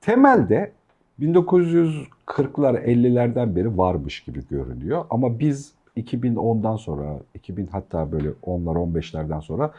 Temelde 0.00 0.72
1940'lar 1.20 2.84
50'lerden 2.84 3.56
beri 3.56 3.78
varmış 3.78 4.20
gibi 4.20 4.40
görünüyor 4.50 5.04
ama 5.10 5.38
biz 5.38 5.72
2010'dan 5.96 6.76
sonra 6.76 7.20
2000 7.34 7.66
hatta 7.66 8.12
böyle 8.12 8.28
10'lar 8.28 8.74
15'lerden 8.74 9.40
sonra 9.40 9.72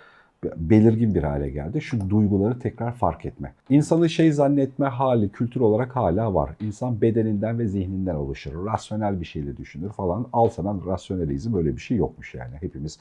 belirgin 0.44 1.16
bir 1.16 1.24
hale 1.24 1.50
geldi. 1.50 1.82
Şu 1.82 2.10
duyguları 2.10 2.60
tekrar 2.60 2.94
fark 2.94 3.26
etme. 3.26 3.54
İnsanı 3.70 4.10
şey 4.10 4.32
zannetme 4.32 4.86
hali 4.86 5.30
kültür 5.30 5.62
olarak 5.62 5.96
hala 5.96 6.34
var. 6.34 6.50
İnsan 6.60 7.02
bedeninden 7.02 7.60
ve 7.60 7.68
zihninden 7.68 8.16
oluşur. 8.16 8.66
Rasyonel 8.66 9.20
bir 9.20 9.26
şeyle 9.26 9.58
düşünür 9.58 9.90
falan. 9.90 10.28
Al 10.34 10.50
sana 10.50 10.76
rasyonelizm 10.88 11.58
öyle 11.58 11.76
bir 11.76 11.82
şey 11.82 11.98
yokmuş 11.98 12.34
yani. 12.34 12.56
Hepimiz 12.60 13.00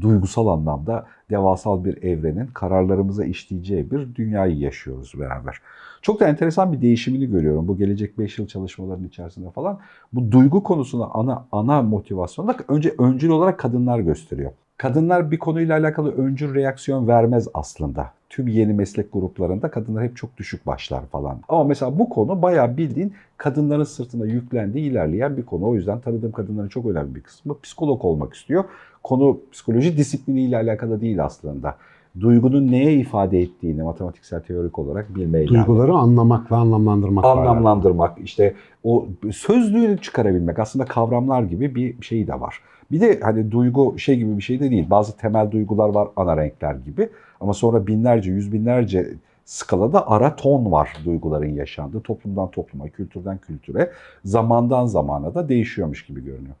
duygusal 0.00 0.46
anlamda 0.46 1.06
devasal 1.30 1.84
bir 1.84 2.02
evrenin 2.02 2.46
kararlarımıza 2.46 3.24
işleyeceği 3.24 3.90
bir 3.90 4.14
dünyayı 4.14 4.58
yaşıyoruz 4.58 5.12
beraber. 5.18 5.60
Çok 6.02 6.20
da 6.20 6.28
enteresan 6.28 6.72
bir 6.72 6.82
değişimini 6.82 7.26
görüyorum 7.26 7.68
bu 7.68 7.76
gelecek 7.76 8.18
5 8.18 8.38
yıl 8.38 8.46
çalışmaların 8.46 9.04
içerisinde 9.04 9.50
falan. 9.50 9.78
Bu 10.12 10.32
duygu 10.32 10.62
konusuna 10.62 11.04
ana 11.04 11.46
ana 11.52 11.82
motivasyonu 11.82 12.48
da 12.48 12.56
önce 12.68 12.94
öncül 12.98 13.28
olarak 13.28 13.58
kadınlar 13.58 13.98
gösteriyor. 13.98 14.52
Kadınlar 14.76 15.30
bir 15.30 15.38
konuyla 15.38 15.78
alakalı 15.78 16.12
öncül 16.12 16.54
reaksiyon 16.54 17.08
vermez 17.08 17.48
aslında. 17.54 18.12
Tüm 18.28 18.48
yeni 18.48 18.72
meslek 18.72 19.12
gruplarında 19.12 19.70
kadınlar 19.70 20.04
hep 20.04 20.16
çok 20.16 20.36
düşük 20.36 20.66
başlar 20.66 21.06
falan. 21.06 21.40
Ama 21.48 21.64
mesela 21.64 21.98
bu 21.98 22.08
konu 22.08 22.42
bayağı 22.42 22.76
bildiğin 22.76 23.14
kadınların 23.36 23.84
sırtına 23.84 24.26
yüklendiği 24.26 24.90
ilerleyen 24.90 25.36
bir 25.36 25.46
konu. 25.46 25.68
O 25.68 25.74
yüzden 25.74 26.00
tanıdığım 26.00 26.32
kadınların 26.32 26.68
çok 26.68 26.86
önemli 26.86 27.14
bir 27.14 27.20
kısmı 27.20 27.60
psikolog 27.60 28.04
olmak 28.04 28.34
istiyor. 28.34 28.64
Konu 29.02 29.40
psikoloji 29.52 29.96
disipliniyle 29.96 30.56
alakalı 30.56 31.00
değil 31.00 31.24
aslında. 31.24 31.76
Duygunun 32.20 32.72
neye 32.72 32.92
ifade 32.92 33.40
ettiğini 33.40 33.82
matematiksel 33.82 34.40
teorik 34.40 34.78
olarak 34.78 35.16
bilmeyle. 35.16 35.48
Duyguları 35.48 35.92
anlamak 35.92 36.52
ve 36.52 36.56
anlamlandırmak. 36.56 37.24
Anlamlandırmak, 37.24 38.18
işte 38.24 38.54
o 38.84 39.06
sözlüğünü 39.32 39.98
çıkarabilmek 39.98 40.58
aslında 40.58 40.84
kavramlar 40.84 41.42
gibi 41.42 41.74
bir 41.74 42.02
şey 42.02 42.26
de 42.26 42.40
var. 42.40 42.60
Bir 42.90 43.00
de 43.00 43.20
hani 43.22 43.50
duygu 43.50 43.98
şey 43.98 44.16
gibi 44.16 44.36
bir 44.36 44.42
şey 44.42 44.60
de 44.60 44.70
değil. 44.70 44.90
Bazı 44.90 45.16
temel 45.16 45.50
duygular 45.50 45.88
var 45.88 46.08
ana 46.16 46.36
renkler 46.36 46.74
gibi. 46.74 47.08
Ama 47.40 47.54
sonra 47.54 47.86
binlerce, 47.86 48.30
yüz 48.30 48.52
binlerce 48.52 49.14
skalada 49.44 50.10
ara 50.10 50.36
ton 50.36 50.72
var 50.72 50.96
duyguların 51.04 51.54
yaşandığı. 51.54 52.00
Toplumdan 52.00 52.50
topluma, 52.50 52.88
kültürden 52.88 53.38
kültüre, 53.38 53.90
zamandan 54.24 54.86
zamana 54.86 55.34
da 55.34 55.48
değişiyormuş 55.48 56.06
gibi 56.06 56.24
görünüyor. 56.24 56.54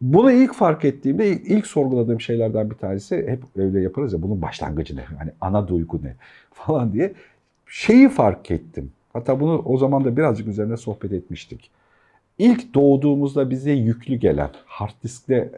Bunu 0.00 0.32
ilk 0.32 0.54
fark 0.54 0.84
ettiğimde 0.84 1.30
ilk 1.30 1.66
sorguladığım 1.66 2.20
şeylerden 2.20 2.70
bir 2.70 2.74
tanesi 2.74 3.16
hep 3.16 3.42
öyle 3.56 3.80
yaparız 3.80 4.12
ya 4.12 4.22
bunun 4.22 4.42
başlangıcı 4.42 4.96
ne? 4.96 5.02
Hani 5.18 5.30
ana 5.40 5.68
duygu 5.68 6.00
ne? 6.02 6.14
falan 6.52 6.92
diye 6.92 7.12
şeyi 7.66 8.08
fark 8.08 8.50
ettim. 8.50 8.92
Hatta 9.12 9.40
bunu 9.40 9.62
o 9.64 9.78
zaman 9.78 10.04
da 10.04 10.16
birazcık 10.16 10.48
üzerine 10.48 10.76
sohbet 10.76 11.12
etmiştik. 11.12 11.70
İlk 12.38 12.74
doğduğumuzda 12.74 13.50
bize 13.50 13.72
yüklü 13.72 14.16
gelen, 14.16 14.50
hard 14.66 15.02
diskte 15.04 15.50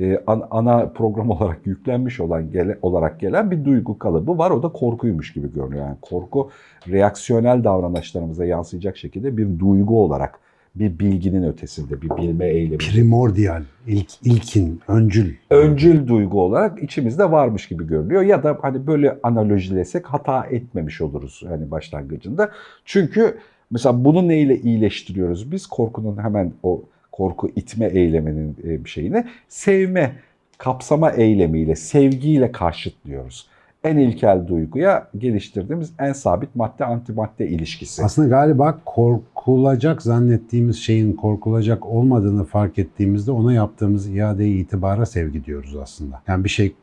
e, 0.00 0.20
ana 0.50 0.86
program 0.86 1.30
olarak 1.30 1.66
yüklenmiş 1.66 2.20
olan 2.20 2.52
gele, 2.52 2.78
olarak 2.82 3.20
gelen 3.20 3.50
bir 3.50 3.64
duygu 3.64 3.98
kalıbı 3.98 4.38
var. 4.38 4.50
O 4.50 4.62
da 4.62 4.68
korkuymuş 4.68 5.32
gibi 5.32 5.52
görünüyor. 5.52 5.86
Yani 5.86 5.96
korku 6.02 6.50
reaksiyonel 6.88 7.64
davranışlarımıza 7.64 8.44
yansıyacak 8.44 8.96
şekilde 8.96 9.36
bir 9.36 9.58
duygu 9.58 10.04
olarak 10.04 10.40
bir 10.74 10.98
bilginin 10.98 11.42
ötesinde, 11.42 12.02
bir 12.02 12.10
bilme 12.10 12.46
eylemi. 12.46 12.78
Primordial, 12.78 13.62
ilk, 13.86 14.10
ilkin, 14.24 14.80
öncül. 14.88 15.34
Öncül 15.50 16.08
duygu 16.08 16.42
olarak 16.42 16.82
içimizde 16.82 17.30
varmış 17.30 17.68
gibi 17.68 17.86
görünüyor. 17.86 18.22
Ya 18.22 18.42
da 18.42 18.58
hani 18.62 18.86
böyle 18.86 19.18
analojilesek 19.22 20.06
hata 20.06 20.46
etmemiş 20.46 21.00
oluruz 21.00 21.44
hani 21.48 21.70
başlangıcında. 21.70 22.50
Çünkü 22.84 23.38
mesela 23.70 24.04
bunu 24.04 24.28
neyle 24.28 24.60
iyileştiriyoruz 24.60 25.52
biz? 25.52 25.66
Korkunun 25.66 26.22
hemen 26.22 26.52
o 26.62 26.82
korku 27.12 27.50
itme 27.56 27.86
eyleminin 27.86 28.56
bir 28.64 28.90
şeyine 28.90 29.26
sevme, 29.48 30.12
kapsama 30.58 31.10
eylemiyle, 31.10 31.76
sevgiyle 31.76 32.52
karşıtlıyoruz 32.52 33.53
en 33.84 33.96
ilkel 33.96 34.46
duyguya 34.46 35.08
geliştirdiğimiz 35.18 35.92
en 35.98 36.12
sabit 36.12 36.56
madde 36.56 36.84
antimadde 36.84 37.48
ilişkisi. 37.48 38.04
Aslında 38.04 38.28
galiba 38.28 38.78
korkulacak 38.84 40.02
zannettiğimiz 40.02 40.76
şeyin 40.76 41.12
korkulacak 41.12 41.86
olmadığını 41.86 42.44
fark 42.44 42.78
ettiğimizde 42.78 43.30
ona 43.30 43.52
yaptığımız 43.52 44.08
iade 44.16 44.48
itibara 44.48 45.06
sevgi 45.06 45.44
diyoruz 45.44 45.76
aslında. 45.76 46.22
Yani 46.28 46.44
bir 46.44 46.48
şey 46.48 46.74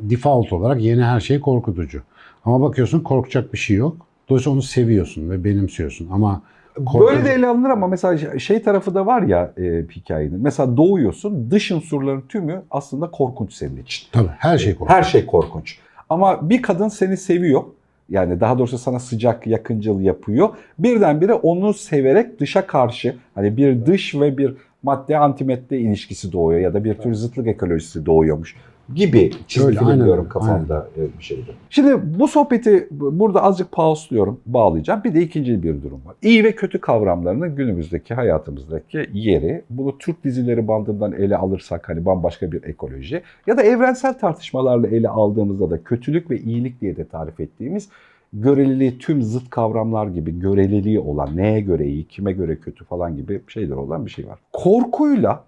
default 0.00 0.52
olarak 0.52 0.80
yeni 0.80 1.02
her 1.02 1.20
şey 1.20 1.40
korkutucu. 1.40 2.02
Ama 2.44 2.60
bakıyorsun 2.60 3.00
korkacak 3.00 3.52
bir 3.52 3.58
şey 3.58 3.76
yok. 3.76 3.96
Dolayısıyla 4.28 4.54
onu 4.54 4.62
seviyorsun 4.62 5.30
ve 5.30 5.44
benimsiyorsun 5.44 6.08
ama 6.12 6.42
Korkunç. 6.86 7.10
Böyle 7.10 7.24
de 7.24 7.32
ele 7.32 7.46
alınır 7.46 7.70
ama 7.70 7.86
mesela 7.86 8.38
şey 8.38 8.62
tarafı 8.62 8.94
da 8.94 9.06
var 9.06 9.22
ya 9.22 9.52
e, 9.58 9.84
hikayenin. 9.90 10.40
Mesela 10.42 10.76
doğuyorsun 10.76 11.50
dış 11.50 11.72
unsurların 11.72 12.20
tümü 12.28 12.62
aslında 12.70 13.10
korkunç 13.10 13.52
senin 13.52 13.76
için. 13.76 14.08
Tabii 14.12 14.28
her 14.38 14.58
şey 14.58 14.74
korkunç. 14.74 14.96
Her 14.96 15.02
şey 15.02 15.26
korkunç. 15.26 15.78
Ama 16.10 16.50
bir 16.50 16.62
kadın 16.62 16.88
seni 16.88 17.16
seviyor. 17.16 17.62
Yani 18.08 18.40
daha 18.40 18.58
doğrusu 18.58 18.78
sana 18.78 19.00
sıcak, 19.00 19.46
yakıncıl 19.46 20.00
yapıyor. 20.00 20.48
Birdenbire 20.78 21.34
onu 21.34 21.74
severek 21.74 22.40
dışa 22.40 22.66
karşı 22.66 23.16
hani 23.34 23.56
bir 23.56 23.86
dış 23.86 24.14
ve 24.14 24.38
bir 24.38 24.54
madde 24.82 25.18
antimadde 25.18 25.78
ilişkisi 25.78 26.32
doğuyor 26.32 26.60
ya 26.60 26.74
da 26.74 26.84
bir 26.84 26.94
tür 26.94 27.14
zıtlık 27.14 27.46
ekolojisi 27.46 28.06
doğuyormuş 28.06 28.56
gibi 28.94 29.30
çizgi 29.46 29.66
Öyle, 29.66 29.78
film 29.78 29.88
aynen, 29.88 30.04
diyorum 30.04 30.28
kafamda 30.28 30.88
aynen. 30.96 31.10
bir 31.18 31.24
şeydi. 31.24 31.54
Şimdi 31.70 32.18
bu 32.18 32.28
sohbeti 32.28 32.88
burada 32.90 33.42
azıcık 33.42 33.72
pausluyorum, 33.72 34.40
bağlayacağım. 34.46 35.04
Bir 35.04 35.14
de 35.14 35.22
ikinci 35.22 35.62
bir 35.62 35.82
durum 35.82 36.00
var. 36.06 36.14
İyi 36.22 36.44
ve 36.44 36.52
kötü 36.52 36.80
kavramlarının 36.80 37.56
günümüzdeki 37.56 38.14
hayatımızdaki 38.14 39.10
yeri. 39.12 39.62
Bunu 39.70 39.98
Türk 39.98 40.24
dizileri 40.24 40.68
bandından 40.68 41.12
ele 41.12 41.36
alırsak 41.36 41.88
hani 41.88 42.04
bambaşka 42.04 42.52
bir 42.52 42.62
ekoloji 42.62 43.22
ya 43.46 43.56
da 43.56 43.62
evrensel 43.62 44.18
tartışmalarla 44.18 44.86
ele 44.86 45.08
aldığımızda 45.08 45.70
da 45.70 45.82
kötülük 45.82 46.30
ve 46.30 46.38
iyilik 46.38 46.80
diye 46.80 46.96
de 46.96 47.04
tarif 47.04 47.40
ettiğimiz 47.40 47.88
göreliliği 48.32 48.98
tüm 48.98 49.22
zıt 49.22 49.50
kavramlar 49.50 50.06
gibi 50.06 50.38
göreliliği 50.38 51.00
olan, 51.00 51.36
neye 51.36 51.60
göre 51.60 51.86
iyi, 51.86 52.04
kime 52.04 52.32
göre 52.32 52.56
kötü 52.56 52.84
falan 52.84 53.16
gibi 53.16 53.40
şeyler 53.48 53.76
olan 53.76 54.06
bir 54.06 54.10
şey 54.10 54.26
var. 54.26 54.38
Korkuyla 54.52 55.44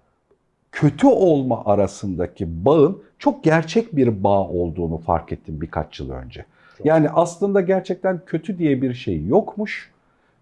kötü 0.72 1.06
olma 1.06 1.64
arasındaki 1.64 2.64
bağın 2.64 3.02
çok 3.18 3.44
gerçek 3.44 3.96
bir 3.96 4.24
bağ 4.24 4.48
olduğunu 4.48 4.98
fark 4.98 5.32
ettim 5.32 5.60
birkaç 5.60 6.00
yıl 6.00 6.10
önce. 6.10 6.44
Yani 6.84 7.08
aslında 7.08 7.60
gerçekten 7.60 8.20
kötü 8.26 8.58
diye 8.58 8.82
bir 8.82 8.94
şey 8.94 9.26
yokmuş. 9.26 9.90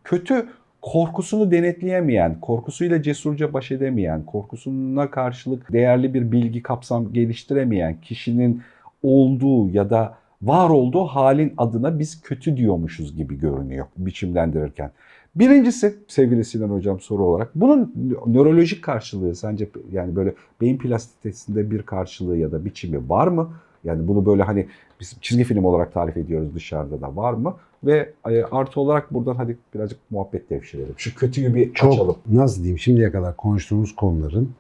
Kötü 0.05 0.47
korkusunu 0.83 1.51
denetleyemeyen, 1.51 2.41
korkusuyla 2.41 3.03
cesurca 3.03 3.53
baş 3.53 3.71
edemeyen, 3.71 4.25
korkusuna 4.25 5.11
karşılık 5.11 5.73
değerli 5.73 6.15
bir 6.15 6.33
bilgi 6.33 6.63
kapsam 6.63 7.13
geliştiremeyen 7.13 8.01
kişinin 8.01 8.63
olduğu 9.03 9.69
ya 9.71 9.91
da 9.91 10.15
var 10.43 10.71
olduğu 10.71 11.05
halin 11.05 11.55
adına 11.57 11.99
biz 11.99 12.23
kötü 12.23 12.57
diyormuşuz 12.57 13.17
gibi 13.17 13.39
görünüyor 13.39 13.87
biçimlendirirken. 13.97 14.91
Birincisi 15.39 15.97
sevgili 16.09 16.45
Sinan 16.45 16.69
Hocam 16.69 17.01
soru 17.01 17.25
olarak 17.25 17.51
bunun 17.55 17.93
nörolojik 18.27 18.85
karşılığı 18.85 19.35
sence 19.35 19.69
yani 19.93 20.17
böyle 20.17 20.35
beyin 20.61 20.79
plastisitesinde 20.79 21.71
bir 21.71 21.83
karşılığı 21.83 22.37
ya 22.37 22.53
da 22.53 22.65
biçimi 22.65 23.09
var 23.09 23.27
mı? 23.27 23.51
Yani 23.85 24.09
bunu 24.09 24.27
böyle 24.27 24.43
hani 24.43 24.67
biz 25.01 25.17
çizgi 25.21 25.45
film 25.45 25.65
olarak 25.65 25.93
tarif 25.93 26.17
ediyoruz 26.17 26.55
dışarıda 26.55 27.01
da 27.01 27.17
var 27.17 27.33
mı? 27.33 27.57
Ve 27.85 28.13
e, 28.29 28.43
artı 28.43 28.81
olarak 28.81 29.15
buradan 29.15 29.35
hadi 29.35 29.59
birazcık 29.75 29.99
muhabbet 30.11 30.51
devşirelim. 30.51 30.95
Şu 30.97 31.15
kötüyü 31.15 31.55
bir 31.55 31.75
Çok, 31.75 31.93
açalım. 31.93 32.17
Nasıl 32.33 32.57
diyeyim 32.57 32.79
şimdiye 32.79 33.13
kadar 33.13 33.37
konuştuğumuz 33.37 33.97
konuların 33.97 34.51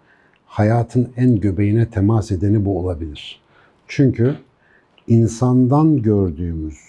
hayatın 0.46 1.12
en 1.16 1.40
göbeğine 1.40 1.90
temas 1.90 2.32
edeni 2.32 2.64
bu 2.64 2.78
olabilir. 2.78 3.40
Çünkü 3.88 4.36
insandan 5.06 6.02
gördüğümüz 6.02 6.87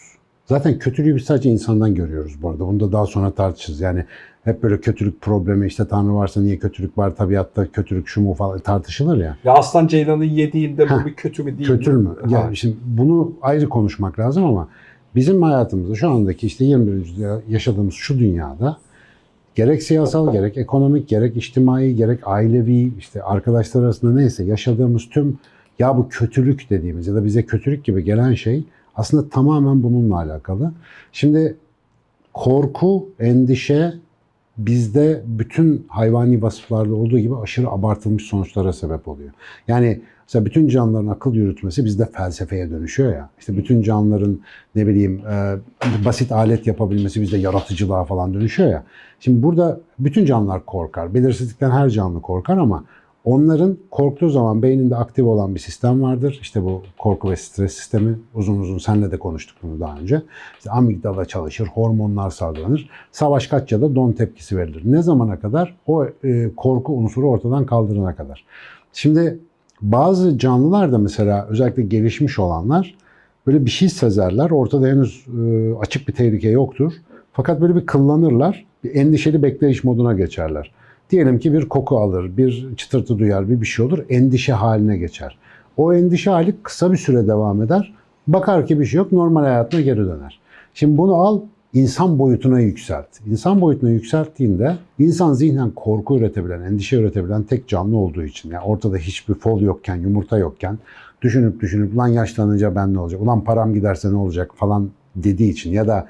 Zaten 0.50 0.80
kötülüğü 0.80 1.16
biz 1.16 1.24
sadece 1.24 1.50
insandan 1.50 1.96
görüyoruz 1.96 2.42
bu 2.42 2.50
arada. 2.50 2.68
Bunu 2.68 2.80
da 2.80 2.92
daha 2.92 3.06
sonra 3.06 3.31
tartışırız. 3.31 3.81
Yani 3.81 4.06
hep 4.44 4.63
böyle 4.63 4.81
kötülük 4.81 5.22
problemi 5.22 5.68
işte 5.68 5.88
Tanrı 5.88 6.16
varsa 6.16 6.42
niye 6.42 6.57
kötülük 6.57 6.98
var 6.98 7.16
tabiatta 7.16 7.72
kötülük 7.72 8.07
şu 8.07 8.22
mu 8.22 8.34
falan 8.34 8.60
tartışılır 8.60 9.18
ya. 9.18 9.38
Ya 9.44 9.54
aslan 9.54 9.88
ceylanı 9.88 10.25
yediğinde 10.25 10.90
bu 10.90 11.06
bir 11.06 11.13
kötü 11.13 11.44
mü 11.44 11.57
değil 11.57 11.69
kötü 11.69 11.92
mü? 11.92 12.16
Yani 12.30 12.57
şimdi 12.57 12.75
bunu 12.86 13.34
ayrı 13.42 13.69
konuşmak 13.69 14.19
lazım 14.19 14.46
ama 14.46 14.68
bizim 15.16 15.42
hayatımızda 15.42 15.96
şu 15.96 16.10
andaki 16.10 16.48
işte 16.48 16.66
21. 16.66 16.94
yüzyılda 16.94 17.42
yaşadığımız 17.50 17.94
şu 17.94 18.19
dünyada 18.19 18.78
gerek 19.56 19.84
siyasal 19.84 20.31
gerek 20.31 20.57
ekonomik 20.57 21.07
gerek 21.07 21.38
içtimai 21.38 21.95
gerek 21.95 22.19
ailevi 22.24 22.92
işte 22.98 23.24
arkadaşlar 23.24 23.84
arasında 23.84 24.13
neyse 24.13 24.44
yaşadığımız 24.44 25.10
tüm 25.10 25.38
ya 25.80 25.98
bu 25.98 26.10
kötülük 26.10 26.69
dediğimiz 26.69 27.07
ya 27.07 27.16
da 27.16 27.25
bize 27.25 27.45
kötülük 27.45 27.86
gibi 27.86 28.04
gelen 28.04 28.34
şey 28.34 28.63
aslında 29.00 29.30
tamamen 29.30 29.84
bununla 29.84 30.18
alakalı. 30.18 30.72
Şimdi 31.12 31.57
korku, 32.34 33.10
endişe 33.19 33.94
bizde 34.57 35.24
bütün 35.25 35.86
hayvani 35.88 36.42
vasıflarda 36.42 36.96
olduğu 36.96 37.19
gibi 37.19 37.38
aşırı 37.38 37.69
abartılmış 37.69 38.24
sonuçlara 38.24 38.74
sebep 38.74 39.07
oluyor. 39.07 39.30
Yani 39.68 40.01
mesela 40.24 40.46
bütün 40.46 40.68
canlıların 40.68 41.07
akıl 41.07 41.34
yürütmesi 41.34 41.86
bizde 41.86 42.06
felsefeye 42.06 42.69
dönüşüyor 42.69 43.13
ya. 43.13 43.30
İşte 43.40 43.57
bütün 43.57 43.81
canlıların 43.81 44.40
ne 44.75 44.88
bileyim 44.88 45.22
e, 45.28 45.56
basit 46.06 46.31
alet 46.31 46.68
yapabilmesi 46.68 47.22
bizde 47.22 47.38
yaratıcılığa 47.38 48.06
falan 48.06 48.34
dönüşüyor 48.34 48.69
ya. 48.69 48.84
Şimdi 49.19 49.44
burada 49.44 49.80
bütün 50.00 50.25
canlılar 50.25 50.66
korkar. 50.66 51.13
Belirsizlikten 51.13 51.72
her 51.72 51.90
canlı 51.90 52.22
korkar 52.22 52.57
ama 52.57 52.84
onların 53.30 53.78
korktuğu 53.92 54.30
zaman 54.30 54.62
beyninde 54.62 54.96
aktif 54.96 55.26
olan 55.26 55.56
bir 55.56 55.60
sistem 55.60 56.02
vardır. 56.02 56.40
İşte 56.42 56.64
bu 56.64 56.84
korku 56.98 57.31
ve 57.31 57.36
stres 57.36 57.74
sistemi. 57.74 58.20
Uzun 58.34 58.60
uzun 58.60 58.78
senle 58.78 59.12
de 59.12 59.20
konuştuk 59.20 59.58
bunu 59.64 59.80
daha 59.80 59.98
önce. 59.98 60.22
İşte 60.58 60.72
amigdala 60.72 61.26
çalışır, 61.26 61.68
hormonlar 61.68 62.30
salgılanır. 62.30 62.90
Savaş 63.12 63.48
kaç 63.48 63.72
ya 63.72 63.81
da 63.81 63.96
don 63.96 64.12
tepkisi 64.12 64.58
verilir. 64.58 64.81
Ne 64.86 65.02
zamana 65.02 65.40
kadar? 65.40 65.76
O 65.88 66.06
e, 66.24 66.50
korku 66.58 66.94
unsuru 66.94 67.30
ortadan 67.30 67.66
kaldırana 67.66 68.16
kadar. 68.16 68.46
Şimdi 68.94 69.40
bazı 69.81 70.38
canlılar 70.38 70.92
da 70.92 70.98
mesela 70.98 71.48
özellikle 71.50 71.84
gelişmiş 71.84 72.40
olanlar 72.40 72.96
böyle 73.48 73.66
bir 73.66 73.72
şey 73.72 73.90
sezerler. 73.90 74.50
Ortada 74.50 74.88
henüz 74.88 75.26
e, 75.28 75.74
açık 75.76 76.08
bir 76.08 76.14
tehlike 76.14 76.50
yoktur. 76.50 76.94
Fakat 77.34 77.62
böyle 77.62 77.76
bir 77.76 77.86
kıllanırlar. 77.86 78.66
Bir 78.84 78.96
endişeli 78.96 79.44
bekleyiş 79.44 79.84
moduna 79.84 80.14
geçerler. 80.14 80.72
Diyelim 81.10 81.40
ki 81.40 81.54
bir 81.54 81.70
koku 81.70 81.98
alır, 82.00 82.38
bir 82.38 82.76
çıtırtı 82.78 83.20
duyar, 83.20 83.50
bir 83.50 83.62
bir 83.62 83.66
şey 83.66 83.86
olur. 83.86 84.00
Endişe 84.10 84.54
haline 84.54 84.98
geçer. 84.98 85.38
O 85.78 85.94
endişe 85.94 86.30
hali 86.30 86.56
kısa 86.64 86.92
bir 86.92 86.98
süre 86.98 87.28
devam 87.28 87.62
eder. 87.62 87.94
Bakar 88.28 88.66
ki 88.66 88.80
bir 88.80 88.86
şey 88.86 88.98
yok, 88.98 89.12
normal 89.12 89.42
hayatına 89.42 89.82
geri 89.82 89.98
döner. 89.98 90.40
Şimdi 90.74 90.98
bunu 90.98 91.14
al, 91.14 91.42
insan 91.74 92.20
boyutuna 92.20 92.60
yükselt. 92.60 93.08
İnsan 93.28 93.62
boyutuna 93.62 93.90
yükselttiğinde 93.90 94.76
insan 95.00 95.34
zihnen 95.34 95.72
korku 95.72 96.18
üretebilen, 96.18 96.62
endişe 96.62 96.98
üretebilen 96.98 97.44
tek 97.44 97.68
canlı 97.68 97.98
olduğu 97.98 98.24
için. 98.24 98.52
Yani 98.52 98.64
ortada 98.64 98.98
hiçbir 98.98 99.34
fol 99.34 99.62
yokken, 99.62 99.96
yumurta 99.96 100.38
yokken 100.38 100.78
düşünüp 101.22 101.62
düşünüp 101.62 101.98
lan 101.98 102.08
yaşlanınca 102.08 102.76
ben 102.76 102.94
ne 102.94 103.00
olacak, 103.00 103.22
ulan 103.22 103.44
param 103.44 103.74
giderse 103.74 104.12
ne 104.12 104.16
olacak 104.16 104.52
falan 104.56 104.90
dediği 105.16 105.52
için 105.52 105.72
ya 105.72 105.88
da 105.88 106.08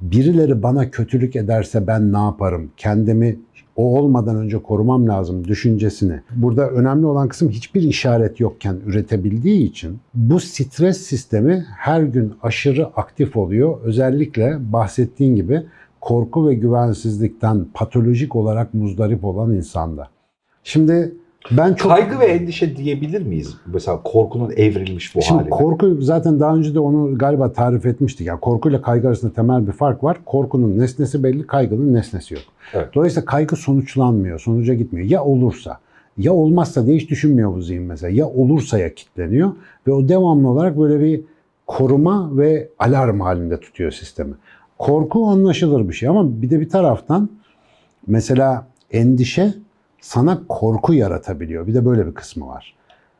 birileri 0.00 0.62
bana 0.62 0.90
kötülük 0.90 1.36
ederse 1.36 1.86
ben 1.86 2.12
ne 2.12 2.18
yaparım? 2.18 2.70
Kendimi 2.76 3.38
o 3.76 3.98
olmadan 3.98 4.36
önce 4.36 4.58
korumam 4.58 5.08
lazım 5.08 5.48
düşüncesini. 5.48 6.20
Burada 6.36 6.70
önemli 6.70 7.06
olan 7.06 7.28
kısım 7.28 7.48
hiçbir 7.48 7.82
işaret 7.82 8.40
yokken 8.40 8.76
üretebildiği 8.86 9.68
için 9.68 9.98
bu 10.14 10.40
stres 10.40 10.98
sistemi 10.98 11.66
her 11.76 12.02
gün 12.02 12.34
aşırı 12.42 12.86
aktif 12.86 13.36
oluyor. 13.36 13.80
Özellikle 13.82 14.72
bahsettiğin 14.72 15.36
gibi 15.36 15.62
korku 16.00 16.48
ve 16.48 16.54
güvensizlikten 16.54 17.66
patolojik 17.74 18.36
olarak 18.36 18.74
muzdarip 18.74 19.24
olan 19.24 19.52
insanda. 19.52 20.08
Şimdi 20.64 21.14
ben 21.50 21.74
çok 21.74 21.92
Kaygı 21.92 22.20
ve 22.20 22.24
endişe 22.24 22.76
diyebilir 22.76 23.22
miyiz? 23.22 23.56
Mesela 23.66 24.02
korkunun 24.04 24.50
evrilmiş 24.56 25.14
bu 25.14 25.22
Şimdi 25.22 25.38
haline. 25.38 25.50
korku 25.50 26.02
zaten 26.02 26.40
daha 26.40 26.56
önce 26.56 26.74
de 26.74 26.80
onu 26.80 27.18
galiba 27.18 27.52
tarif 27.52 27.86
etmiştik. 27.86 28.26
Yani 28.26 28.40
korkuyla 28.40 28.82
kaygı 28.82 29.08
arasında 29.08 29.32
temel 29.32 29.66
bir 29.66 29.72
fark 29.72 30.04
var. 30.04 30.16
Korkunun 30.26 30.78
nesnesi 30.78 31.22
belli, 31.22 31.46
kaygının 31.46 31.94
nesnesi 31.94 32.34
yok. 32.34 32.42
Evet. 32.74 32.88
Dolayısıyla 32.94 33.24
kaygı 33.24 33.56
sonuçlanmıyor, 33.56 34.40
sonuca 34.40 34.74
gitmiyor. 34.74 35.08
Ya 35.08 35.24
olursa, 35.24 35.78
ya 36.18 36.32
olmazsa 36.32 36.86
diye 36.86 36.96
hiç 36.96 37.10
düşünmüyor 37.10 37.54
bu 37.54 37.62
zihin 37.62 37.82
mesela. 37.82 38.10
Ya 38.16 38.26
olursa 38.26 38.78
ya 38.78 38.94
kitleniyor 38.94 39.52
ve 39.86 39.92
o 39.92 40.08
devamlı 40.08 40.48
olarak 40.48 40.78
böyle 40.78 41.00
bir 41.00 41.20
koruma 41.66 42.36
ve 42.36 42.68
alarm 42.78 43.20
halinde 43.20 43.60
tutuyor 43.60 43.90
sistemi. 43.90 44.34
Korku 44.78 45.26
anlaşılır 45.26 45.88
bir 45.88 45.94
şey 45.94 46.08
ama 46.08 46.42
bir 46.42 46.50
de 46.50 46.60
bir 46.60 46.68
taraftan 46.68 47.28
mesela 48.06 48.66
endişe 48.90 49.54
sana 50.02 50.42
korku 50.48 50.94
yaratabiliyor. 50.94 51.66
Bir 51.66 51.74
de 51.74 51.84
böyle 51.84 52.06
bir 52.06 52.14
kısmı 52.14 52.46
var. 52.46 52.74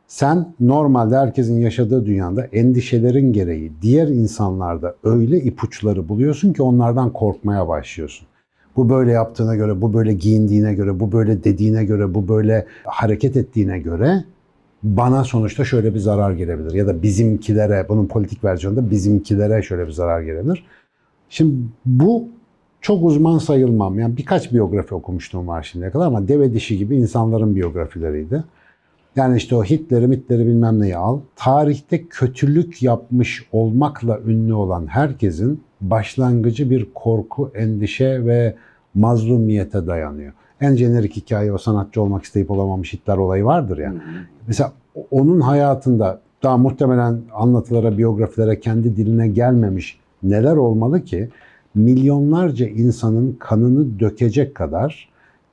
Sen 0.07 0.55
normalde 0.61 1.17
herkesin 1.17 1.61
yaşadığı 1.61 2.07
dünyada 2.07 2.45
endişelerin 2.45 3.33
gereği 3.33 3.73
diğer 3.83 4.09
insanlarda 4.09 4.95
öyle 5.05 5.41
ipuçları 5.41 6.09
buluyorsun 6.09 6.53
ki 6.53 6.63
onlardan 6.63 7.13
korkmaya 7.13 7.69
başlıyorsun. 7.69 8.27
Bu 8.77 8.89
böyle 8.89 9.13
yaptığına 9.13 9.57
göre, 9.57 9.83
bu 9.83 9.95
böyle 9.95 10.13
giyindiğine 10.13 10.75
göre, 10.75 11.01
bu 11.01 11.13
böyle 11.13 11.45
dediğine 11.45 11.85
göre, 11.85 12.15
bu 12.15 12.29
böyle 12.29 12.67
hareket 12.85 13.37
ettiğine 13.37 13.79
göre 13.79 14.25
bana 14.83 15.25
sonuçta 15.25 15.65
şöyle 15.65 15.95
bir 15.95 15.99
zarar 15.99 16.33
gelebilir. 16.33 16.73
Ya 16.75 16.87
da 16.87 17.03
bizimkilere, 17.03 17.87
bunun 17.89 18.07
politik 18.07 18.45
versiyonunda 18.45 18.91
bizimkilere 18.91 19.63
şöyle 19.63 19.87
bir 19.87 19.93
zarar 19.93 20.21
gelebilir. 20.21 20.67
Şimdi 21.29 21.55
bu 21.87 22.29
çok 22.83 23.05
uzman 23.05 23.39
sayılmam. 23.39 23.99
Yani 23.99 24.17
birkaç 24.17 24.53
biyografi 24.53 24.95
okumuştum 24.95 25.49
var 25.49 25.63
şimdiye 25.63 25.91
kadar 25.91 26.07
ama 26.07 26.29
deve 26.29 26.55
dişi 26.55 26.79
gibi 26.79 26.97
insanların 26.97 27.57
biyografileriydi. 27.57 28.45
Yani 29.17 29.37
işte 29.37 29.57
o 29.57 29.65
Hitler'i, 29.65 30.11
Hitler'i 30.11 30.47
bilmem 30.47 30.81
neyi 30.81 30.97
al. 30.97 31.21
Tarihte 31.37 32.07
kötülük 32.07 32.83
yapmış 32.83 33.47
olmakla 33.53 34.21
ünlü 34.27 34.55
olan 34.55 34.87
herkesin 34.87 35.63
başlangıcı 35.81 36.71
bir 36.71 36.89
korku, 36.95 37.51
endişe 37.55 38.27
ve 38.27 38.55
mazlumiyete 38.95 39.87
dayanıyor. 39.87 40.33
En 40.61 40.77
jenerik 40.77 41.17
hikaye 41.17 41.53
o 41.53 41.59
sanatçı 41.59 42.03
olmak 42.03 42.25
isteyip 42.25 42.51
olamamış 42.51 42.93
Hitler 42.93 43.17
olayı 43.17 43.45
vardır 43.45 43.79
ya. 43.79 43.95
Mesela 44.47 44.73
onun 45.11 45.41
hayatında 45.41 46.21
daha 46.43 46.57
muhtemelen 46.57 47.21
anlatılara, 47.35 47.99
biyografilere 47.99 48.61
kendi 48.61 48.97
diline 48.97 49.29
gelmemiş 49.29 49.99
neler 50.23 50.57
olmalı 50.57 51.05
ki 51.05 51.29
milyonlarca 51.75 52.67
insanın 52.69 53.37
kanını 53.39 54.01
dökecek 54.01 54.55
kadar 54.55 55.09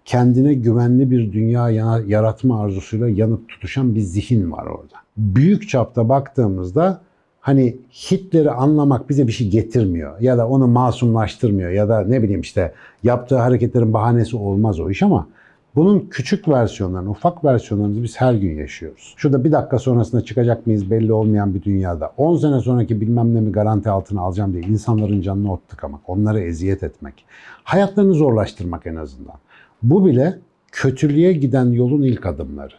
kendine 0.05 0.53
güvenli 0.53 1.11
bir 1.11 1.31
dünya 1.33 1.69
ya- 1.69 2.03
yaratma 2.07 2.61
arzusuyla 2.61 3.09
yanıp 3.09 3.49
tutuşan 3.49 3.95
bir 3.95 4.01
zihin 4.01 4.51
var 4.51 4.65
orada. 4.65 4.95
Büyük 5.17 5.69
çapta 5.69 6.09
baktığımızda 6.09 7.01
hani 7.39 7.77
Hitler'i 7.91 8.51
anlamak 8.51 9.09
bize 9.09 9.27
bir 9.27 9.31
şey 9.31 9.49
getirmiyor 9.49 10.19
ya 10.21 10.37
da 10.37 10.47
onu 10.49 10.67
masumlaştırmıyor 10.67 11.71
ya 11.71 11.89
da 11.89 12.01
ne 12.01 12.23
bileyim 12.23 12.41
işte 12.41 12.73
yaptığı 13.03 13.37
hareketlerin 13.37 13.93
bahanesi 13.93 14.37
olmaz 14.37 14.79
o 14.79 14.89
iş 14.89 15.03
ama 15.03 15.27
bunun 15.75 15.99
küçük 15.99 16.47
versiyonlarını, 16.47 17.09
ufak 17.09 17.45
versiyonlarını 17.45 18.03
biz 18.03 18.21
her 18.21 18.33
gün 18.33 18.57
yaşıyoruz. 18.57 19.13
Şurada 19.17 19.43
bir 19.43 19.51
dakika 19.51 19.79
sonrasında 19.79 20.21
çıkacak 20.21 20.67
mıyız 20.67 20.91
belli 20.91 21.13
olmayan 21.13 21.53
bir 21.53 21.63
dünyada 21.63 22.13
10 22.17 22.37
sene 22.37 22.59
sonraki 22.59 23.01
bilmem 23.01 23.35
ne 23.35 23.41
mi 23.41 23.51
garanti 23.51 23.89
altına 23.89 24.21
alacağım 24.21 24.53
diye 24.53 24.63
insanların 24.63 25.21
canını 25.21 25.53
ot 25.53 25.67
tıkamak, 25.67 26.01
onlara 26.07 26.39
eziyet 26.39 26.83
etmek, 26.83 27.25
hayatlarını 27.63 28.13
zorlaştırmak 28.13 28.87
en 28.87 28.95
azından. 28.95 29.35
Bu 29.83 30.05
bile 30.05 30.39
kötülüğe 30.71 31.33
giden 31.33 31.71
yolun 31.71 32.01
ilk 32.01 32.25
adımları. 32.25 32.73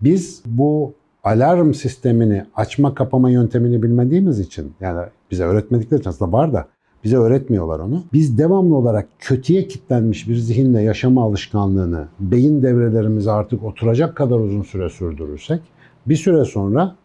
Biz 0.00 0.42
bu 0.46 0.94
alarm 1.24 1.74
sistemini 1.74 2.44
açma 2.56 2.94
kapama 2.94 3.30
yöntemini 3.30 3.82
bilmediğimiz 3.82 4.40
için 4.40 4.72
yani 4.80 5.06
bize 5.30 5.44
öğretmedikleri 5.44 6.00
için 6.00 6.10
aslında 6.10 6.32
var 6.32 6.52
da 6.52 6.68
bize 7.04 7.16
öğretmiyorlar 7.16 7.80
onu. 7.80 8.02
Biz 8.12 8.38
devamlı 8.38 8.76
olarak 8.76 9.08
kötüye 9.18 9.68
kilitlenmiş 9.68 10.28
bir 10.28 10.36
zihinle 10.36 10.82
yaşama 10.82 11.24
alışkanlığını 11.24 12.06
beyin 12.20 12.62
devrelerimize 12.62 13.30
artık 13.30 13.64
oturacak 13.64 14.16
kadar 14.16 14.38
uzun 14.38 14.62
süre 14.62 14.90
sürdürürsek 14.90 15.60
bir 16.06 16.16
süre 16.16 16.44
sonra 16.44 16.96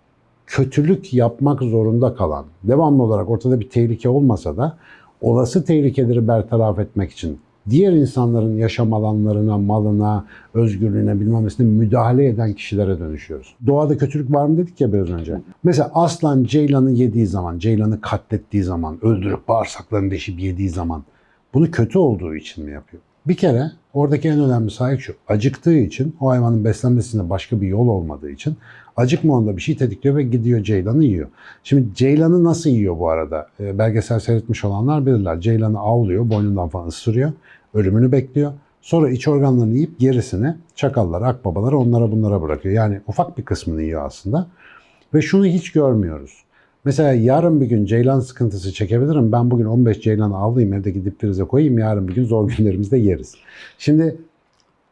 kötülük 0.47 1.13
yapmak 1.13 1.61
zorunda 1.61 2.15
kalan, 2.15 2.45
devamlı 2.63 3.03
olarak 3.03 3.29
ortada 3.29 3.59
bir 3.59 3.69
tehlike 3.69 4.09
olmasa 4.09 4.57
da 4.57 4.77
olası 5.21 5.65
tehlikeleri 5.65 6.27
bertaraf 6.27 6.79
etmek 6.79 7.11
için 7.11 7.39
diğer 7.69 7.93
insanların 7.93 8.55
yaşam 8.55 8.93
alanlarına, 8.93 9.57
malına, 9.57 10.25
özgürlüğüne 10.53 11.19
bilmem 11.19 11.45
nesine 11.45 11.67
müdahale 11.67 12.27
eden 12.27 12.53
kişilere 12.53 12.99
dönüşüyoruz. 12.99 13.55
Doğada 13.65 13.97
kötülük 13.97 14.33
var 14.33 14.45
mı 14.45 14.57
dedik 14.57 14.81
ya 14.81 14.93
biraz 14.93 15.09
önce. 15.09 15.41
Mesela 15.63 15.91
aslan 15.93 16.43
ceylanı 16.43 16.91
yediği 16.91 17.27
zaman, 17.27 17.59
ceylanı 17.59 18.01
katlettiği 18.01 18.63
zaman, 18.63 19.05
öldürüp 19.05 19.47
bağırsaklarını 19.47 20.11
deşip 20.11 20.39
yediği 20.39 20.69
zaman 20.69 21.03
bunu 21.53 21.71
kötü 21.71 21.99
olduğu 21.99 22.35
için 22.35 22.65
mi 22.65 22.71
yapıyor? 22.71 23.01
Bir 23.27 23.35
kere 23.35 23.71
oradaki 23.93 24.27
en 24.27 24.39
önemli 24.39 24.71
sahip 24.71 24.99
şu. 24.99 25.13
Acıktığı 25.27 25.77
için 25.77 26.15
o 26.19 26.29
hayvanın 26.29 26.65
beslenmesinde 26.65 27.29
başka 27.29 27.61
bir 27.61 27.67
yol 27.67 27.87
olmadığı 27.87 28.29
için 28.29 28.57
acıkma 28.97 29.37
onda 29.37 29.57
bir 29.57 29.61
şey 29.61 29.77
tetikliyor 29.77 30.15
ve 30.15 30.23
gidiyor 30.23 30.63
ceylanı 30.63 31.03
yiyor. 31.03 31.27
Şimdi 31.63 31.95
ceylanı 31.95 32.43
nasıl 32.43 32.69
yiyor 32.69 32.99
bu 32.99 33.09
arada? 33.09 33.47
E, 33.59 33.77
belgesel 33.77 34.19
seyretmiş 34.19 34.65
olanlar 34.65 35.05
bilirler. 35.05 35.41
Ceylanı 35.41 35.79
avlıyor, 35.79 36.29
boynundan 36.29 36.69
falan 36.69 36.87
ısırıyor. 36.87 37.31
Ölümünü 37.77 38.11
bekliyor. 38.11 38.53
Sonra 38.81 39.09
iç 39.09 39.27
organlarını 39.27 39.73
yiyip 39.73 39.99
gerisini 39.99 40.55
çakallara, 40.75 41.27
akbabalara 41.27 41.77
onlara 41.77 42.11
bunlara 42.11 42.41
bırakıyor. 42.41 42.75
Yani 42.75 43.01
ufak 43.07 43.37
bir 43.37 43.45
kısmını 43.45 43.81
yiyor 43.81 44.05
aslında. 44.05 44.47
Ve 45.13 45.21
şunu 45.21 45.45
hiç 45.45 45.71
görmüyoruz. 45.71 46.43
Mesela 46.85 47.13
yarın 47.13 47.61
bir 47.61 47.65
gün 47.65 47.85
ceylan 47.85 48.19
sıkıntısı 48.19 48.73
çekebilirim. 48.73 49.31
Ben 49.31 49.51
bugün 49.51 49.65
15 49.65 50.01
ceylan 50.01 50.31
avlayayım 50.31 50.73
evdeki 50.73 51.05
dipfrize 51.05 51.43
koyayım. 51.43 51.79
Yarın 51.79 52.07
bir 52.07 52.15
gün 52.15 52.25
zor 52.25 52.49
günlerimizde 52.57 52.97
yeriz. 52.97 53.35
Şimdi 53.77 54.17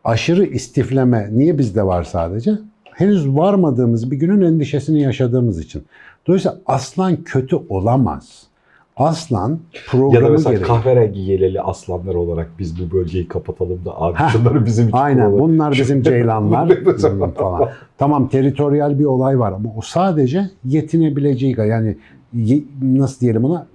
aşırı 0.03 0.45
istifleme 0.45 1.29
niye 1.31 1.57
bizde 1.57 1.83
var 1.83 2.03
sadece? 2.03 2.51
Henüz 2.91 3.27
varmadığımız 3.27 4.11
bir 4.11 4.17
günün 4.17 4.41
endişesini 4.41 5.01
yaşadığımız 5.01 5.59
için. 5.59 5.83
Dolayısıyla 6.27 6.57
aslan 6.65 7.23
kötü 7.23 7.55
olamaz. 7.69 8.43
Aslan 8.97 9.49
Ya 9.49 9.55
da 9.55 9.59
programı 9.91 10.29
mesela 10.29 10.53
gereği. 10.53 10.65
kahverengi 10.67 11.19
yeleli 11.19 11.61
aslanlar 11.61 12.15
olarak 12.15 12.49
biz 12.59 12.79
bu 12.79 12.95
bölgeyi 12.97 13.27
kapatalım 13.27 13.85
da 13.85 14.01
abi 14.01 14.17
şunları 14.31 14.65
bizim 14.65 14.87
için 14.87 14.97
Aynen 14.97 15.25
kullanalım. 15.31 15.39
bunlar 15.53 15.71
bizim 15.73 16.01
ceylanlar 16.03 16.77
Mesela. 16.85 17.27
falan. 17.31 17.69
Tamam 17.97 18.27
teritoryal 18.29 18.99
bir 18.99 19.05
olay 19.05 19.39
var 19.39 19.51
ama 19.51 19.69
o 19.77 19.81
sadece 19.81 20.49
yetinebileceği 20.65 21.55
yani 21.57 21.97
nasıl 22.81 23.19
diyelim 23.19 23.45
ona 23.45 23.67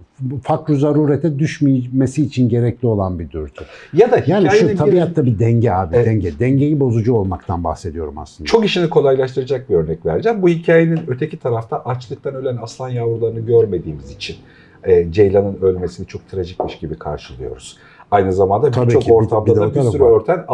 fakr 0.43 0.73
zarurete 0.73 1.39
düşmemesi 1.39 2.23
için 2.23 2.49
gerekli 2.49 2.87
olan 2.89 3.19
bir 3.19 3.31
dürtü. 3.31 3.65
Ya 3.93 4.11
da 4.13 4.21
Yani 4.27 4.49
şu 4.51 4.69
bir- 4.69 4.77
tabiatta 4.77 5.25
bir 5.27 5.39
denge 5.39 5.71
abi 5.73 5.97
Evet. 5.97 6.07
denge. 6.07 6.39
Dengeyi 6.39 6.81
bozucu 6.81 7.15
olmaktan 7.15 7.65
bahsediyorum 7.65 8.19
aslında. 8.19 8.49
Çok 8.49 8.65
işini 8.65 8.89
kolaylaştıracak 8.91 9.71
bir 9.71 9.75
örnek 9.75 10.07
vereceğim. 10.07 10.43
Bu 10.43 10.49
hikayenin 10.49 11.01
öteki 11.09 11.39
tarafta 11.39 11.85
açlıktan 11.85 12.35
ölen 12.35 12.57
aslan 12.63 12.89
yavrularını 12.89 13.41
görmediğimiz 13.41 14.11
için 14.11 14.37
e, 14.85 15.13
Ceylan'ın 15.13 15.59
ölmesini 15.63 16.07
çok 16.07 16.29
trajikmiş 16.29 16.79
gibi 16.79 16.95
karşılıyoruz. 16.99 17.79
Aynı 18.11 18.33
zamanda 18.33 18.71
Tabii 18.71 18.87
birçok 18.87 19.07
bir- 19.07 19.11
ortamda 19.13 19.47
bir 19.47 19.57
de 19.57 19.61
da 19.61 19.67
o 19.67 19.75
bir 19.75 19.81
sürü 19.91 20.03
var. 20.05 20.21
örten 20.21 20.45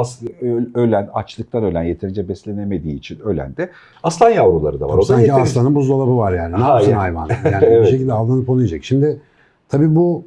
ölen, 0.74 1.08
açlıktan 1.14 1.64
ölen, 1.64 1.82
yeterince 1.82 2.28
beslenemediği 2.28 2.94
için 2.96 3.18
ölen 3.20 3.56
de 3.56 3.70
aslan 4.02 4.30
yavruları 4.30 4.80
da 4.80 4.88
var. 4.88 4.94
O 4.94 4.98
da 4.98 5.02
Sanki 5.04 5.22
yeterince- 5.26 5.42
aslanın 5.42 5.74
buzdolabı 5.74 6.16
var 6.16 6.32
yani. 6.32 6.52
Ne 6.52 6.56
Ha, 6.56 6.68
yapsın 6.68 6.90
yani. 6.90 6.98
hayvan? 6.98 7.28
Yani 7.52 7.64
Evet. 7.64 7.86
bir 7.86 7.90
şekilde 7.90 8.12
avlanıp 8.12 8.48
onu 8.48 8.58
yiyecek. 8.58 8.84
Şimdi 8.84 9.20
tabii 9.68 9.96
bu 9.96 10.24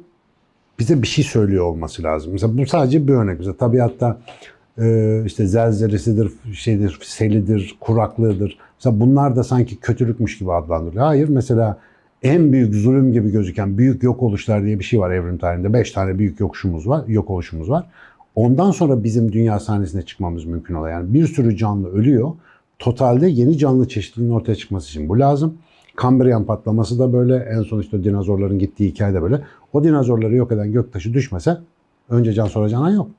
bize 0.78 1.02
bir 1.02 1.06
şey 1.06 1.24
söylüyor 1.24 1.64
olması 1.64 2.02
lazım. 2.02 2.32
Mesela 2.32 2.58
bu 2.58 2.66
sadece 2.66 3.08
bir 3.08 3.12
örnek. 3.12 3.38
Mesela 3.38 3.56
tabiatta 3.56 4.18
e, 4.78 5.22
işte 5.26 5.46
zelzelesidir, 5.46 6.32
şeydir, 6.54 6.98
selidir, 7.02 7.76
kuraklığıdır. 7.80 8.58
Mesela 8.78 9.00
bunlar 9.00 9.36
da 9.36 9.44
sanki 9.44 9.76
kötülükmüş 9.80 10.38
gibi 10.38 10.52
adlandırılıyor. 10.52 11.04
Hayır 11.04 11.28
mesela 11.28 11.78
en 12.22 12.52
büyük 12.52 12.74
zulüm 12.74 13.12
gibi 13.12 13.30
gözüken 13.30 13.78
büyük 13.78 14.02
yok 14.02 14.22
oluşlar 14.22 14.64
diye 14.64 14.78
bir 14.78 14.84
şey 14.84 15.00
var 15.00 15.10
evrim 15.10 15.38
tarihinde. 15.38 15.72
Beş 15.72 15.92
tane 15.92 16.18
büyük 16.18 16.40
yokuşumuz 16.40 16.88
var, 16.88 17.06
yok 17.06 17.30
oluşumuz 17.30 17.70
var. 17.70 17.86
Ondan 18.34 18.70
sonra 18.70 19.04
bizim 19.04 19.32
dünya 19.32 19.60
sahnesine 19.60 20.02
çıkmamız 20.02 20.44
mümkün 20.44 20.74
oluyor. 20.74 20.92
Yani 20.92 21.14
bir 21.14 21.26
sürü 21.26 21.56
canlı 21.56 21.92
ölüyor. 21.92 22.30
Totalde 22.78 23.28
yeni 23.28 23.58
canlı 23.58 23.88
çeşitliliğinin 23.88 24.34
ortaya 24.34 24.54
çıkması 24.54 24.88
için 24.88 25.08
bu 25.08 25.18
lazım. 25.18 25.54
Kambriyan 25.96 26.44
patlaması 26.44 26.98
da 26.98 27.12
böyle. 27.12 27.36
En 27.36 27.62
son 27.62 27.80
işte 27.80 28.04
dinozorların 28.04 28.58
gittiği 28.58 28.90
hikaye 28.90 29.14
de 29.14 29.22
böyle. 29.22 29.40
O 29.72 29.84
dinozorları 29.84 30.36
yok 30.36 30.52
eden 30.52 30.72
göktaşı 30.72 31.14
düşmese 31.14 31.58
önce 32.08 32.32
can 32.32 32.46
sonra 32.46 32.68
canan 32.68 32.90
yok. 32.90 33.10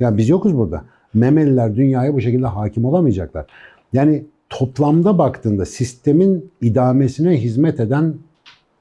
Yani 0.00 0.16
biz 0.16 0.28
yokuz 0.28 0.56
burada. 0.56 0.84
Memeliler 1.14 1.76
dünyaya 1.76 2.14
bu 2.14 2.20
şekilde 2.20 2.46
hakim 2.46 2.84
olamayacaklar. 2.84 3.46
Yani 3.92 4.24
toplamda 4.50 5.18
baktığında 5.18 5.66
sistemin 5.66 6.50
idamesine 6.60 7.36
hizmet 7.36 7.80
eden 7.80 8.14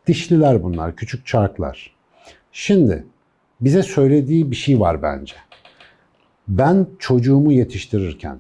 dişliler 0.10 0.64
bunlar, 0.64 0.96
küçük 0.96 1.26
çarklar. 1.26 1.92
Şimdi 2.52 3.06
bize 3.62 3.84
söylediği 3.84 4.52
bir 4.52 4.56
şey 4.56 4.80
var 4.80 5.02
bence. 5.02 5.36
Ben 6.48 6.88
çocuğumu 7.00 7.52
yetiştirirken, 7.52 8.38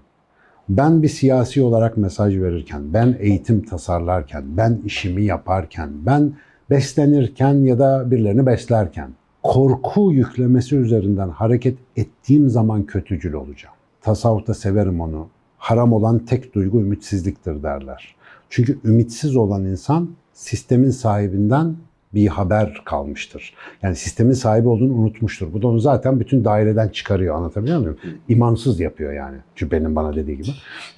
ben 0.69 1.03
bir 1.03 1.07
siyasi 1.07 1.61
olarak 1.61 1.97
mesaj 1.97 2.37
verirken, 2.37 2.93
ben 2.93 3.17
eğitim 3.19 3.65
tasarlarken, 3.65 4.57
ben 4.57 4.81
işimi 4.85 5.23
yaparken, 5.23 5.89
ben 6.05 6.33
beslenirken 6.69 7.53
ya 7.53 7.79
da 7.79 8.11
birilerini 8.11 8.45
beslerken 8.45 9.09
korku 9.43 10.11
yüklemesi 10.11 10.75
üzerinden 10.75 11.29
hareket 11.29 11.77
ettiğim 11.95 12.49
zaman 12.49 12.85
kötücül 12.85 13.33
olacağım. 13.33 13.75
Tasavvufta 14.01 14.53
severim 14.53 15.01
onu. 15.01 15.27
Haram 15.57 15.93
olan 15.93 16.19
tek 16.19 16.55
duygu 16.55 16.79
ümitsizliktir 16.79 17.63
derler. 17.63 18.15
Çünkü 18.49 18.79
ümitsiz 18.83 19.35
olan 19.35 19.65
insan 19.65 20.09
sistemin 20.39 20.89
sahibinden 20.89 21.75
bir 22.13 22.27
haber 22.27 22.81
kalmıştır. 22.85 23.53
Yani 23.81 23.95
sistemin 23.95 24.33
sahibi 24.33 24.67
olduğunu 24.67 24.93
unutmuştur. 24.93 25.53
Bu 25.53 25.61
da 25.61 25.67
onu 25.67 25.79
zaten 25.79 26.19
bütün 26.19 26.45
daireden 26.45 26.89
çıkarıyor. 26.89 27.35
Anlatabiliyor 27.35 27.79
muyum? 27.79 27.97
İmansız 28.29 28.79
yapıyor 28.79 29.13
yani. 29.13 29.37
Cübbenin 29.55 29.95
bana 29.95 30.15
dediği 30.15 30.37
gibi. 30.37 30.47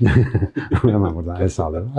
Hemen 0.82 1.16
buradan 1.16 1.42
el 1.42 1.50
sağlarım. 1.50 1.92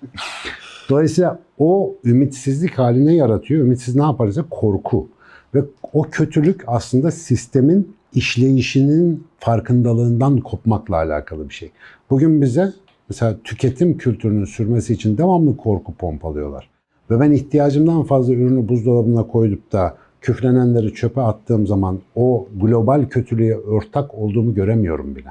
Dolayısıyla 0.90 1.38
o 1.58 1.94
ümitsizlik 2.04 2.78
haline 2.78 3.14
yaratıyor. 3.14 3.64
Ümitsiz 3.64 3.96
ne 3.96 4.02
yaparsa 4.02 4.44
korku. 4.50 5.08
Ve 5.54 5.64
o 5.92 6.02
kötülük 6.02 6.64
aslında 6.66 7.10
sistemin 7.10 7.96
işleyişinin 8.14 9.26
farkındalığından 9.38 10.40
kopmakla 10.40 10.96
alakalı 10.96 11.48
bir 11.48 11.54
şey. 11.54 11.70
Bugün 12.10 12.42
bize 12.42 12.72
mesela 13.10 13.36
tüketim 13.44 13.98
kültürünün 13.98 14.44
sürmesi 14.44 14.92
için 14.92 15.18
devamlı 15.18 15.56
korku 15.56 15.94
pompalıyorlar. 15.94 16.70
Ve 17.10 17.20
ben 17.20 17.32
ihtiyacımdan 17.32 18.02
fazla 18.02 18.34
ürünü 18.34 18.68
buzdolabına 18.68 19.26
koyup 19.26 19.72
da 19.72 19.96
küflenenleri 20.20 20.94
çöpe 20.94 21.20
attığım 21.20 21.66
zaman 21.66 22.00
o 22.14 22.48
global 22.60 23.04
kötülüğe 23.04 23.58
ortak 23.58 24.14
olduğumu 24.14 24.54
göremiyorum 24.54 25.16
bile. 25.16 25.28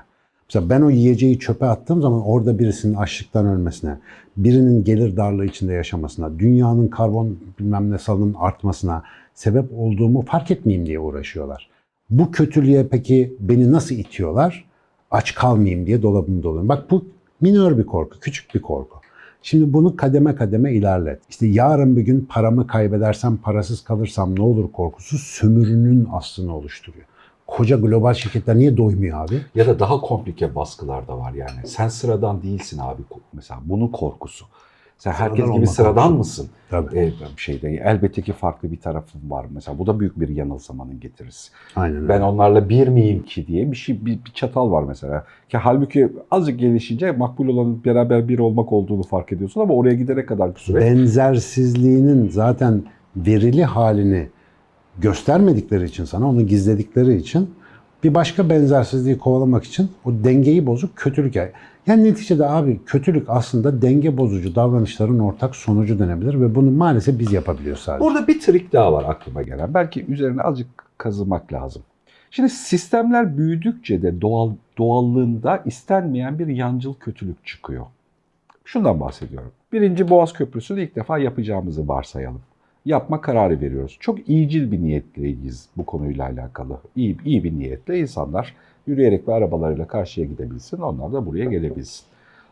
Mesela 0.49 0.69
ben 0.69 0.81
o 0.81 0.89
yiyeceği 0.89 1.39
çöpe 1.39 1.65
attığım 1.65 2.01
zaman 2.01 2.25
orada 2.25 2.59
birisinin 2.59 2.95
açlıktan 2.95 3.45
ölmesine, 3.45 3.97
birinin 4.37 4.83
gelir 4.83 5.17
darlığı 5.17 5.45
içinde 5.45 5.73
yaşamasına, 5.73 6.39
dünyanın 6.39 6.87
karbon 6.87 7.37
bilmem 7.59 7.91
ne 7.91 7.97
salının 7.97 8.35
artmasına 8.39 9.03
sebep 9.33 9.65
olduğumu 9.77 10.21
fark 10.21 10.51
etmeyeyim 10.51 10.87
diye 10.87 10.99
uğraşıyorlar. 10.99 11.69
Bu 12.09 12.31
kötülüğe 12.31 12.87
peki 12.87 13.33
beni 13.39 13.71
nasıl 13.71 13.95
itiyorlar? 13.95 14.65
Aç 15.11 15.35
kalmayayım 15.35 15.85
diye 15.85 16.01
dolabımı 16.01 16.43
doluyorum. 16.43 16.69
Bak 16.69 16.91
bu 16.91 17.05
minör 17.41 17.77
bir 17.77 17.85
korku, 17.85 18.19
küçük 18.19 18.55
bir 18.55 18.61
korku. 18.61 18.99
Şimdi 19.41 19.73
bunu 19.73 19.95
kademe 19.95 20.35
kademe 20.35 20.73
ilerlet. 20.73 21.19
İşte 21.29 21.47
yarın 21.47 21.97
bir 21.97 22.01
gün 22.01 22.25
paramı 22.29 22.67
kaybedersem, 22.67 23.37
parasız 23.37 23.83
kalırsam 23.83 24.35
ne 24.35 24.41
olur 24.41 24.71
korkusu 24.71 25.17
sömürünün 25.17 26.07
aslını 26.11 26.55
oluşturuyor. 26.55 27.05
Koca 27.47 27.77
global 27.77 28.13
şirketler 28.13 28.55
niye 28.55 28.77
doymuyor 28.77 29.25
abi? 29.25 29.41
Ya 29.55 29.67
da 29.67 29.79
daha 29.79 30.01
komplike 30.01 30.55
baskılar 30.55 31.07
da 31.07 31.17
var 31.17 31.33
yani. 31.33 31.67
Sen 31.67 31.87
sıradan 31.87 32.41
değilsin 32.41 32.79
abi 32.81 33.01
mesela. 33.33 33.59
Bunun 33.65 33.87
korkusu. 33.87 34.45
Sen 34.99 35.11
Sıradan 35.11 35.29
herkes 35.29 35.51
gibi 35.55 35.67
sıradan 35.67 36.13
mısın? 36.13 36.49
Tabii. 36.69 37.13
Bir 37.37 37.41
şeyde 37.41 37.69
elbette 37.69 38.21
ki 38.21 38.33
farklı 38.33 38.71
bir 38.71 38.79
tarafım 38.79 39.31
var. 39.31 39.45
Mesela 39.51 39.79
bu 39.79 39.87
da 39.87 39.99
büyük 39.99 40.19
bir 40.19 40.29
yanılsamanın 40.29 40.99
getirisi. 40.99 41.51
Aynen 41.75 41.97
öyle. 41.97 42.09
Ben 42.09 42.21
onlarla 42.21 42.69
bir 42.69 42.87
miyim 42.87 43.23
ki 43.23 43.47
diye 43.47 43.71
bir 43.71 43.75
şey 43.75 44.05
bir, 44.05 44.25
bir 44.25 44.31
çatal 44.33 44.71
var 44.71 44.83
mesela. 44.83 45.25
Ki 45.49 45.57
halbuki 45.57 46.09
azıcık 46.31 46.59
gelişince 46.59 47.11
makbul 47.11 47.47
olanın 47.47 47.83
beraber 47.85 48.27
bir 48.27 48.39
olmak 48.39 48.71
olduğunu 48.71 49.03
fark 49.03 49.31
ediyorsun 49.31 49.61
ama 49.61 49.73
oraya 49.73 49.95
gidene 49.95 50.25
kadar 50.25 50.55
bir 50.55 50.59
süre 50.59 50.81
benzersizliğinin 50.81 52.29
zaten 52.29 52.83
verili 53.15 53.63
halini 53.63 54.29
göstermedikleri 54.97 55.85
için 55.85 56.05
sana, 56.05 56.29
onu 56.29 56.47
gizledikleri 56.47 57.15
için 57.15 57.49
bir 58.03 58.13
başka 58.13 58.49
benzersizliği 58.49 59.17
kovalamak 59.17 59.63
için 59.63 59.91
o 60.05 60.11
dengeyi 60.11 60.65
bozuk 60.65 60.95
kötülük. 60.95 61.35
Yani, 61.35 61.51
yani 61.87 62.03
neticede 62.03 62.45
abi 62.45 62.79
kötülük 62.85 63.25
aslında 63.29 63.81
denge 63.81 64.17
bozucu 64.17 64.55
davranışların 64.55 65.19
ortak 65.19 65.55
sonucu 65.55 65.99
denebilir 65.99 66.41
ve 66.41 66.55
bunu 66.55 66.71
maalesef 66.71 67.19
biz 67.19 67.33
yapabiliyoruz 67.33 67.81
sadece. 67.81 68.05
Burada 68.05 68.27
bir 68.27 68.39
trik 68.39 68.73
daha 68.73 68.93
var 68.93 69.05
aklıma 69.07 69.41
gelen. 69.41 69.73
Belki 69.73 70.05
üzerine 70.05 70.41
azıcık 70.41 70.67
kazımak 70.97 71.53
lazım. 71.53 71.81
Şimdi 72.31 72.49
sistemler 72.49 73.37
büyüdükçe 73.37 74.01
de 74.01 74.21
doğal 74.21 74.51
doğallığında 74.77 75.63
istenmeyen 75.65 76.39
bir 76.39 76.47
yancıl 76.47 76.93
kötülük 76.93 77.45
çıkıyor. 77.45 77.85
Şundan 78.65 78.99
bahsediyorum. 78.99 79.51
Birinci 79.73 80.09
Boğaz 80.09 80.33
Köprüsü'nü 80.33 80.83
ilk 80.83 80.95
defa 80.95 81.17
yapacağımızı 81.17 81.87
varsayalım. 81.87 82.41
Yapma 82.85 83.21
kararı 83.21 83.61
veriyoruz. 83.61 83.97
Çok 83.99 84.29
iyicil 84.29 84.71
bir 84.71 84.81
niyetliyiz 84.81 85.69
bu 85.77 85.85
konuyla 85.85 86.25
alakalı. 86.25 86.79
İyi, 86.95 87.17
iyi 87.25 87.43
bir 87.43 87.59
niyetle 87.59 87.99
insanlar 87.99 88.55
yürüyerek 88.87 89.27
ve 89.27 89.33
arabalarıyla 89.33 89.87
karşıya 89.87 90.27
gidebilsin. 90.27 90.77
Onlar 90.77 91.13
da 91.13 91.25
buraya 91.25 91.45
gelebilsin. 91.45 92.05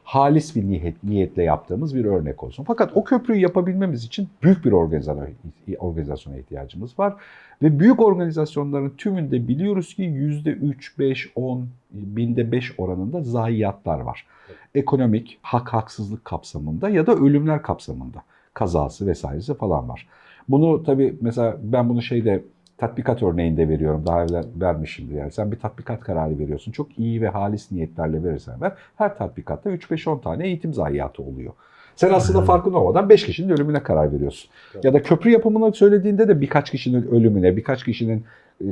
Halis 0.03 0.55
bir 0.55 0.63
niyet, 0.63 1.03
niyetle 1.03 1.43
yaptığımız 1.43 1.95
bir 1.95 2.05
örnek 2.05 2.43
olsun. 2.43 2.63
Fakat 2.63 2.91
o 2.95 3.03
köprüyü 3.03 3.41
yapabilmemiz 3.41 4.03
için 4.03 4.29
büyük 4.43 4.65
bir 4.65 4.71
organizasyona, 4.71 6.37
ihtiyacımız 6.37 6.99
var. 6.99 7.15
Ve 7.61 7.79
büyük 7.79 8.01
organizasyonların 8.01 8.89
tümünde 8.89 9.47
biliyoruz 9.47 9.93
ki 9.93 10.03
%3, 10.03 10.99
5, 10.99 11.31
10, 11.35 11.67
binde 11.91 12.51
5 12.51 12.73
oranında 12.77 13.21
zayiatlar 13.21 13.99
var. 13.99 14.25
Ekonomik, 14.75 15.39
hak 15.41 15.73
haksızlık 15.73 16.25
kapsamında 16.25 16.89
ya 16.89 17.07
da 17.07 17.15
ölümler 17.15 17.61
kapsamında. 17.61 18.23
Kazası 18.57 19.07
vesairesi 19.07 19.53
falan 19.53 19.89
var. 19.89 20.07
Bunu 20.49 20.83
tabii 20.83 21.15
mesela 21.21 21.57
ben 21.63 21.89
bunu 21.89 22.01
şeyde 22.01 22.43
tatbikat 22.77 23.23
örneğinde 23.23 23.69
veriyorum. 23.69 24.03
Daha 24.05 24.23
evvel 24.23 24.45
vermişimdir. 24.55 25.15
Yani 25.15 25.31
sen 25.31 25.51
bir 25.51 25.59
tatbikat 25.59 25.99
kararı 25.99 26.39
veriyorsun. 26.39 26.71
Çok 26.71 26.99
iyi 26.99 27.21
ve 27.21 27.27
halis 27.29 27.71
niyetlerle 27.71 28.23
verirsen 28.23 28.61
ver. 28.61 28.73
Her 28.95 29.17
tatbikatta 29.17 29.69
3-5-10 29.69 30.21
tane 30.21 30.47
eğitim 30.47 30.73
zayiatı 30.73 31.23
oluyor. 31.23 31.53
Sen 31.95 32.13
aslında 32.13 32.41
farkında 32.41 32.77
olmadan 32.77 33.09
5 33.09 33.25
kişinin 33.25 33.49
ölümüne 33.49 33.83
karar 33.83 34.13
veriyorsun. 34.13 34.49
Ya 34.83 34.93
da 34.93 35.01
köprü 35.01 35.29
yapımını 35.29 35.73
söylediğinde 35.73 36.27
de 36.27 36.41
birkaç 36.41 36.71
kişinin 36.71 37.07
ölümüne, 37.07 37.57
birkaç 37.57 37.83
kişinin 37.83 38.25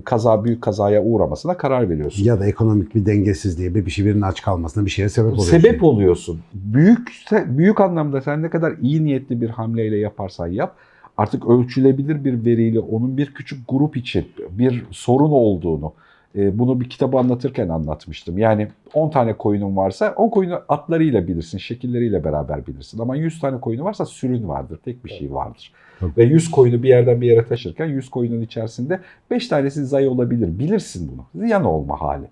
kaza 0.06 0.44
büyük 0.44 0.62
kazaya 0.62 1.04
uğramasına 1.04 1.58
karar 1.58 1.90
veriyorsun. 1.90 2.24
Ya 2.24 2.40
da 2.40 2.46
ekonomik 2.46 2.96
bir 2.96 3.06
dengesizliğe, 3.06 3.76
bir 3.76 3.92
şey 3.92 4.06
birinin 4.06 4.22
aç 4.22 4.42
kalmasına 4.42 4.86
bir 4.86 4.92
şeye 4.92 5.10
sebep 5.10 5.34
oluyor. 5.34 5.48
Sebep 5.48 5.84
oluyorsun. 5.84 6.40
Büyük 6.54 7.12
büyük 7.46 7.82
anlamda 7.82 8.22
sen 8.22 8.42
ne 8.42 8.50
kadar 8.50 8.74
iyi 8.82 9.06
niyetli 9.06 9.42
bir 9.42 9.50
hamleyle 9.50 9.98
yaparsan 9.98 10.48
yap 10.48 10.76
artık 11.18 11.50
ölçülebilir 11.50 12.26
bir 12.26 12.46
veriyle 12.46 12.80
onun 12.80 13.18
bir 13.18 13.34
küçük 13.34 13.60
grup 13.68 13.98
için 13.98 14.28
bir 14.50 14.84
sorun 14.92 15.32
olduğunu 15.32 15.94
bunu 16.36 16.82
bir 16.82 16.90
kitabı 16.90 17.18
anlatırken 17.18 17.70
anlatmıştım. 17.70 18.38
Yani 18.38 18.68
10 18.94 19.10
tane 19.10 19.34
koyunun 19.34 19.78
varsa 19.78 20.14
10 20.18 20.30
koyunu 20.30 20.62
atlarıyla 20.70 21.28
bilirsin, 21.28 21.58
şekilleriyle 21.58 22.24
beraber 22.24 22.68
bilirsin. 22.68 23.00
Ama 23.00 23.16
100 23.16 23.40
tane 23.40 23.60
koyunu 23.60 23.84
varsa 23.84 24.06
sürün 24.06 24.48
vardır, 24.48 24.80
tek 24.86 25.06
bir 25.06 25.10
şey 25.10 25.34
vardır. 25.34 25.72
Ve 26.02 26.24
100 26.24 26.52
koyunu 26.52 26.84
bir 26.84 26.90
yerden 26.90 27.22
bir 27.22 27.28
yere 27.28 27.46
taşırken 27.46 27.86
100 27.86 28.10
koyunun 28.10 28.42
içerisinde 28.42 29.00
5 29.32 29.48
tanesi 29.48 29.86
zayi 29.86 30.08
olabilir. 30.08 30.60
Bilirsin 30.60 31.12
bunu. 31.12 31.44
Ziyan 31.46 31.66
olma 31.66 32.02
hali. 32.02 32.26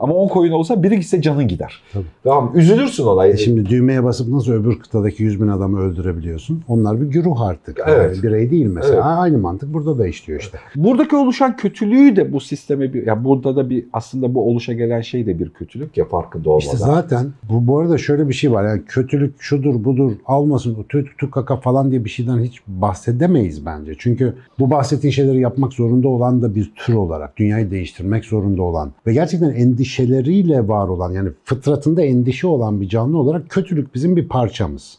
Ama 0.00 0.14
10 0.14 0.28
koyun 0.28 0.52
olsa 0.52 0.82
biri 0.82 0.96
gitse 0.96 1.22
canın 1.22 1.48
gider. 1.48 1.82
Tabii. 1.92 2.04
Tamam 2.24 2.52
üzülürsün 2.54 3.04
olay. 3.04 3.30
E 3.30 3.36
şimdi 3.36 3.66
düğmeye 3.66 4.04
basıp 4.04 4.28
nasıl 4.28 4.52
öbür 4.52 4.78
kıtadaki 4.78 5.22
100 5.22 5.42
bin 5.42 5.48
adamı 5.48 5.80
öldürebiliyorsun? 5.80 6.62
Onlar 6.68 7.00
bir 7.00 7.06
güruh 7.06 7.40
artık. 7.40 7.80
Evet. 7.86 8.16
Yani 8.16 8.22
birey 8.22 8.50
değil 8.50 8.66
mesela. 8.66 8.94
Evet. 8.94 9.04
Aynı 9.04 9.38
mantık 9.38 9.74
burada 9.74 9.98
da 9.98 10.06
işliyor 10.06 10.40
işte. 10.40 10.58
Buradaki 10.76 11.16
oluşan 11.16 11.56
kötülüğü 11.56 12.16
de 12.16 12.32
bu 12.32 12.40
sisteme 12.40 12.92
bir 12.92 13.06
ya 13.06 13.24
burada 13.24 13.56
da 13.56 13.70
bir 13.70 13.84
aslında 13.92 14.34
bu 14.34 14.50
oluşa 14.50 14.72
gelen 14.72 15.00
şey 15.00 15.26
de 15.26 15.38
bir 15.38 15.50
kötülük 15.50 15.96
ya 15.96 16.04
farkında 16.04 16.50
olmadan. 16.50 16.64
İşte 16.64 16.76
zaten 16.76 17.26
bu, 17.50 17.66
bu 17.66 17.78
arada 17.78 17.98
şöyle 17.98 18.28
bir 18.28 18.34
şey 18.34 18.52
var. 18.52 18.68
Yani 18.68 18.82
kötülük 18.84 19.42
şudur 19.42 19.84
budur 19.84 20.12
almasın 20.26 20.76
o 20.80 20.84
tü 20.86 21.04
tü 21.18 21.30
kaka 21.30 21.56
falan 21.56 21.90
diye 21.90 22.04
bir 22.04 22.10
şeyden 22.10 22.38
hiç 22.38 22.62
bahsedemeyiz 22.66 23.66
bence. 23.66 23.92
Çünkü 23.98 24.34
bu 24.58 24.70
bahsettiğin 24.70 25.12
şeyleri 25.12 25.40
yapmak 25.40 25.72
zorunda 25.72 26.08
olan 26.08 26.42
da 26.42 26.54
bir 26.54 26.72
tür 26.76 26.94
olarak 26.94 27.36
dünyayı 27.36 27.70
değiştirmek 27.70 28.24
zorunda 28.24 28.62
olan 28.62 28.92
ve 29.06 29.12
gerçekten 29.12 29.50
endişeleriyle 29.78 30.68
var 30.68 30.88
olan 30.88 31.12
yani 31.12 31.30
fıtratında 31.44 32.02
endişe 32.02 32.46
olan 32.46 32.80
bir 32.80 32.88
canlı 32.88 33.18
olarak 33.18 33.50
kötülük 33.50 33.94
bizim 33.94 34.16
bir 34.16 34.28
parçamız. 34.28 34.98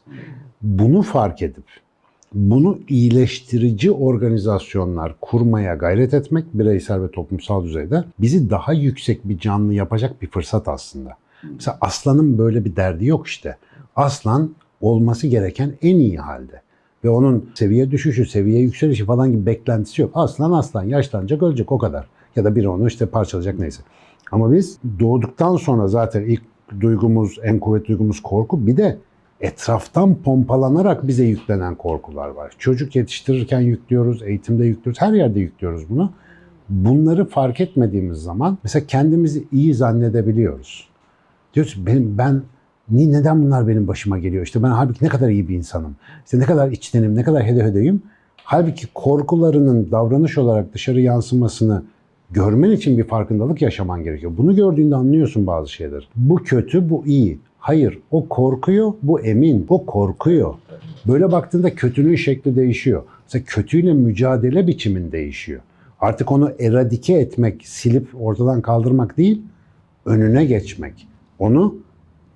Bunu 0.61 1.01
fark 1.01 1.41
edip 1.41 1.63
bunu 2.33 2.79
iyileştirici 2.87 3.91
organizasyonlar 3.91 5.15
kurmaya 5.21 5.75
gayret 5.75 6.13
etmek 6.13 6.45
bireysel 6.53 7.01
ve 7.01 7.11
toplumsal 7.11 7.63
düzeyde 7.63 8.03
bizi 8.19 8.49
daha 8.49 8.73
yüksek 8.73 9.29
bir 9.29 9.39
canlı 9.39 9.73
yapacak 9.73 10.21
bir 10.21 10.27
fırsat 10.27 10.67
aslında. 10.67 11.17
Mesela 11.53 11.77
aslanın 11.81 12.37
böyle 12.37 12.65
bir 12.65 12.75
derdi 12.75 13.05
yok 13.05 13.27
işte. 13.27 13.57
Aslan 13.95 14.51
olması 14.81 15.27
gereken 15.27 15.73
en 15.81 15.95
iyi 15.95 16.17
halde. 16.17 16.61
Ve 17.03 17.09
onun 17.09 17.49
seviye 17.55 17.91
düşüşü, 17.91 18.25
seviye 18.25 18.59
yükselişi 18.59 19.05
falan 19.05 19.31
gibi 19.31 19.45
beklentisi 19.45 20.01
yok. 20.01 20.11
Aslan 20.13 20.51
aslan 20.51 20.83
yaşlanacak 20.83 21.43
ölecek 21.43 21.71
o 21.71 21.77
kadar. 21.77 22.07
Ya 22.35 22.43
da 22.43 22.55
biri 22.55 22.69
onu 22.69 22.87
işte 22.87 23.05
parçalayacak 23.05 23.59
neyse. 23.59 23.81
Ama 24.31 24.51
biz 24.51 24.77
doğduktan 24.99 25.55
sonra 25.55 25.87
zaten 25.87 26.21
ilk 26.21 26.41
duygumuz, 26.79 27.39
en 27.43 27.59
kuvvetli 27.59 27.87
duygumuz 27.87 28.21
korku. 28.21 28.67
Bir 28.67 28.77
de 28.77 28.97
etraftan 29.41 30.15
pompalanarak 30.15 31.07
bize 31.07 31.23
yüklenen 31.23 31.75
korkular 31.75 32.29
var. 32.29 32.53
Çocuk 32.57 32.95
yetiştirirken 32.95 33.59
yüklüyoruz, 33.59 34.23
eğitimde 34.23 34.65
yüklüyoruz, 34.65 35.01
her 35.01 35.13
yerde 35.13 35.39
yüklüyoruz 35.39 35.89
bunu. 35.89 36.11
Bunları 36.69 37.25
fark 37.25 37.61
etmediğimiz 37.61 38.17
zaman 38.17 38.57
mesela 38.63 38.87
kendimizi 38.87 39.43
iyi 39.51 39.73
zannedebiliyoruz. 39.73 40.89
Diyoruz 41.53 41.77
benim, 41.85 42.17
ben 42.17 42.41
ni 42.89 43.11
neden 43.11 43.43
bunlar 43.43 43.67
benim 43.67 43.87
başıma 43.87 44.19
geliyor? 44.19 44.45
İşte 44.45 44.63
ben 44.63 44.69
halbuki 44.69 45.05
ne 45.05 45.09
kadar 45.09 45.29
iyi 45.29 45.47
bir 45.47 45.55
insanım. 45.55 45.95
İşte 46.25 46.39
ne 46.39 46.45
kadar 46.45 46.71
içtenim, 46.71 47.15
ne 47.15 47.23
kadar 47.23 47.43
hede 47.43 47.63
hedeyim. 47.63 48.01
Halbuki 48.43 48.87
korkularının 48.93 49.91
davranış 49.91 50.37
olarak 50.37 50.73
dışarı 50.73 51.01
yansımasını 51.01 51.83
görmen 52.31 52.71
için 52.71 52.97
bir 52.97 53.03
farkındalık 53.03 53.61
yaşaman 53.61 54.03
gerekiyor. 54.03 54.31
Bunu 54.37 54.55
gördüğünde 54.55 54.95
anlıyorsun 54.95 55.47
bazı 55.47 55.71
şeyleri. 55.71 56.03
Bu 56.15 56.35
kötü, 56.35 56.89
bu 56.89 57.03
iyi. 57.05 57.39
Hayır, 57.59 57.99
o 58.11 58.29
korkuyor, 58.29 58.93
bu 59.03 59.19
emin. 59.19 59.65
O 59.69 59.85
korkuyor. 59.85 60.53
Böyle 61.07 61.31
baktığında 61.31 61.75
kötülüğün 61.75 62.15
şekli 62.15 62.55
değişiyor. 62.55 63.03
Mesela 63.23 63.43
kötüyle 63.47 63.93
mücadele 63.93 64.67
biçimin 64.67 65.11
değişiyor. 65.11 65.61
Artık 65.99 66.31
onu 66.31 66.51
eradike 66.59 67.13
etmek, 67.13 67.67
silip 67.67 68.07
ortadan 68.19 68.61
kaldırmak 68.61 69.17
değil, 69.17 69.41
önüne 70.05 70.45
geçmek. 70.45 71.07
Onu 71.39 71.75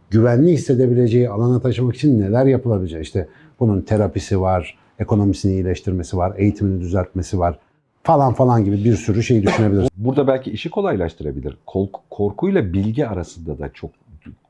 güvenli 0.10 0.52
hissedebileceği 0.52 1.30
alana 1.30 1.60
taşımak 1.60 1.96
için 1.96 2.22
neler 2.22 2.46
yapılabilecek? 2.46 3.04
İşte 3.04 3.28
bunun 3.60 3.82
terapisi 3.82 4.42
var, 4.42 4.78
ekonomisini 5.00 5.54
iyileştirmesi 5.54 6.18
var, 6.18 6.34
eğitimini 6.38 6.82
düzeltmesi 6.82 7.40
var 7.40 7.60
falan 8.04 8.34
falan 8.34 8.66
gibi 8.66 8.84
bir 8.84 8.96
sürü 8.96 9.24
şey 9.24 9.44
düşünebiliriz. 9.44 9.90
Burada 9.98 10.28
belki 10.28 10.52
işi 10.52 10.70
kolaylaştırabilir. 10.70 11.58
Kol- 11.68 11.88
Korkuyla 12.10 12.74
bilgi 12.74 13.08
arasında 13.08 13.60
da 13.60 13.70
çok 13.74 13.92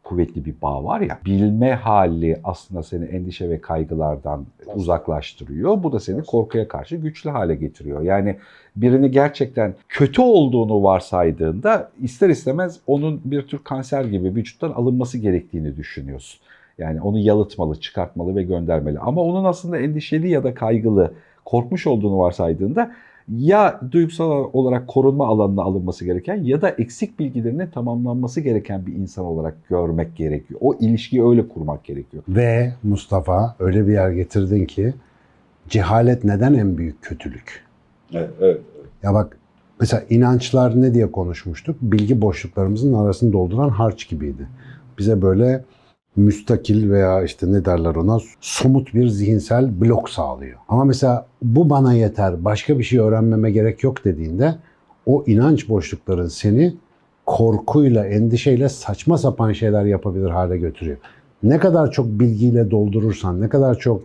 kuvvetli 0.04 0.46
bir 0.46 0.54
bağ 0.62 0.84
var 0.84 1.02
ya. 1.02 1.20
Bilme 1.26 1.74
hali 1.74 2.40
aslında 2.44 2.84
seni 2.84 3.06
endişe 3.06 3.50
ve 3.50 3.62
kaygılardan 3.62 4.46
uzaklaştırıyor. 4.76 5.84
Bu 5.84 5.92
da 5.92 6.00
seni 6.00 6.24
korkuya 6.24 6.68
karşı 6.68 6.96
güçlü 6.96 7.30
hale 7.30 7.56
getiriyor. 7.56 8.02
Yani 8.02 8.36
birini 8.76 9.12
gerçekten 9.12 9.74
kötü 9.90 10.22
olduğunu 10.22 10.84
varsaydığında 10.84 11.92
ister 12.02 12.30
istemez 12.30 12.80
onun 12.88 13.22
bir 13.26 13.42
tür 13.42 13.60
kanser 13.64 14.06
gibi 14.06 14.36
vücuttan 14.36 14.72
alınması 14.72 15.18
gerektiğini 15.18 15.78
düşünüyorsun. 15.78 16.40
Yani 16.78 17.02
onu 17.02 17.20
yalıtmalı, 17.20 17.80
çıkartmalı 17.80 18.36
ve 18.36 18.44
göndermeli. 18.44 19.00
Ama 19.00 19.22
onun 19.22 19.44
aslında 19.44 19.78
endişeli 19.78 20.30
ya 20.30 20.44
da 20.44 20.54
kaygılı, 20.54 21.14
korkmuş 21.46 21.88
olduğunu 21.88 22.20
varsaydığında 22.20 22.92
ya 23.30 23.80
duygusal 23.92 24.50
olarak 24.54 24.88
korunma 24.88 25.28
alanına 25.28 25.62
alınması 25.62 26.06
gereken 26.06 26.44
ya 26.44 26.62
da 26.62 26.70
eksik 26.70 27.20
bilgilerinin 27.20 27.68
tamamlanması 27.68 28.42
gereken 28.42 28.86
bir 28.86 28.94
insan 28.94 29.26
olarak 29.26 29.68
görmek 29.70 30.16
gerekiyor. 30.16 30.60
O 30.64 30.76
ilişkiyi 30.80 31.26
öyle 31.26 31.48
kurmak 31.48 31.84
gerekiyor. 31.84 32.24
Ve 32.30 32.74
Mustafa 32.84 33.56
öyle 33.60 33.88
bir 33.88 33.94
yer 33.94 34.12
getirdin 34.12 34.66
ki 34.66 34.94
cehalet 35.70 36.24
neden 36.24 36.54
en 36.54 36.78
büyük 36.78 37.02
kötülük? 37.02 37.66
Evet, 38.14 38.30
evet. 38.42 38.62
Ya 39.04 39.14
bak 39.14 39.38
mesela 39.80 40.04
inançlar 40.10 40.82
ne 40.82 40.94
diye 40.94 41.12
konuşmuştuk? 41.12 41.76
Bilgi 41.82 42.22
boşluklarımızın 42.22 42.94
arasını 42.94 43.34
dolduran 43.34 43.70
harç 43.70 44.10
gibiydi. 44.10 44.48
Bize 44.98 45.22
böyle 45.22 45.64
müstakil 46.16 46.92
veya 46.92 47.24
işte 47.24 47.52
ne 47.52 47.66
derler 47.66 47.96
ona 47.96 48.18
somut 48.42 48.94
bir 48.94 49.08
zihinsel 49.08 49.82
blok 49.82 50.10
sağlıyor. 50.10 50.60
Ama 50.70 50.86
mesela 50.86 51.28
bu 51.42 51.70
bana 51.70 51.94
yeter, 51.94 52.46
başka 52.46 52.80
bir 52.80 52.84
şey 52.84 53.00
öğrenmeme 53.00 53.52
gerek 53.52 53.84
yok 53.84 54.06
dediğinde 54.06 54.56
o 55.06 55.24
inanç 55.28 55.70
boşlukların 55.70 56.28
seni 56.28 56.76
korkuyla, 57.26 58.06
endişeyle 58.06 58.70
saçma 58.70 59.18
sapan 59.18 59.54
şeyler 59.54 59.86
yapabilir 59.86 60.30
hale 60.30 60.58
götürüyor. 60.58 60.98
Ne 61.44 61.60
kadar 61.60 61.92
çok 61.92 62.06
bilgiyle 62.06 62.72
doldurursan, 62.72 63.42
ne 63.42 63.50
kadar 63.50 63.80
çok 63.80 64.02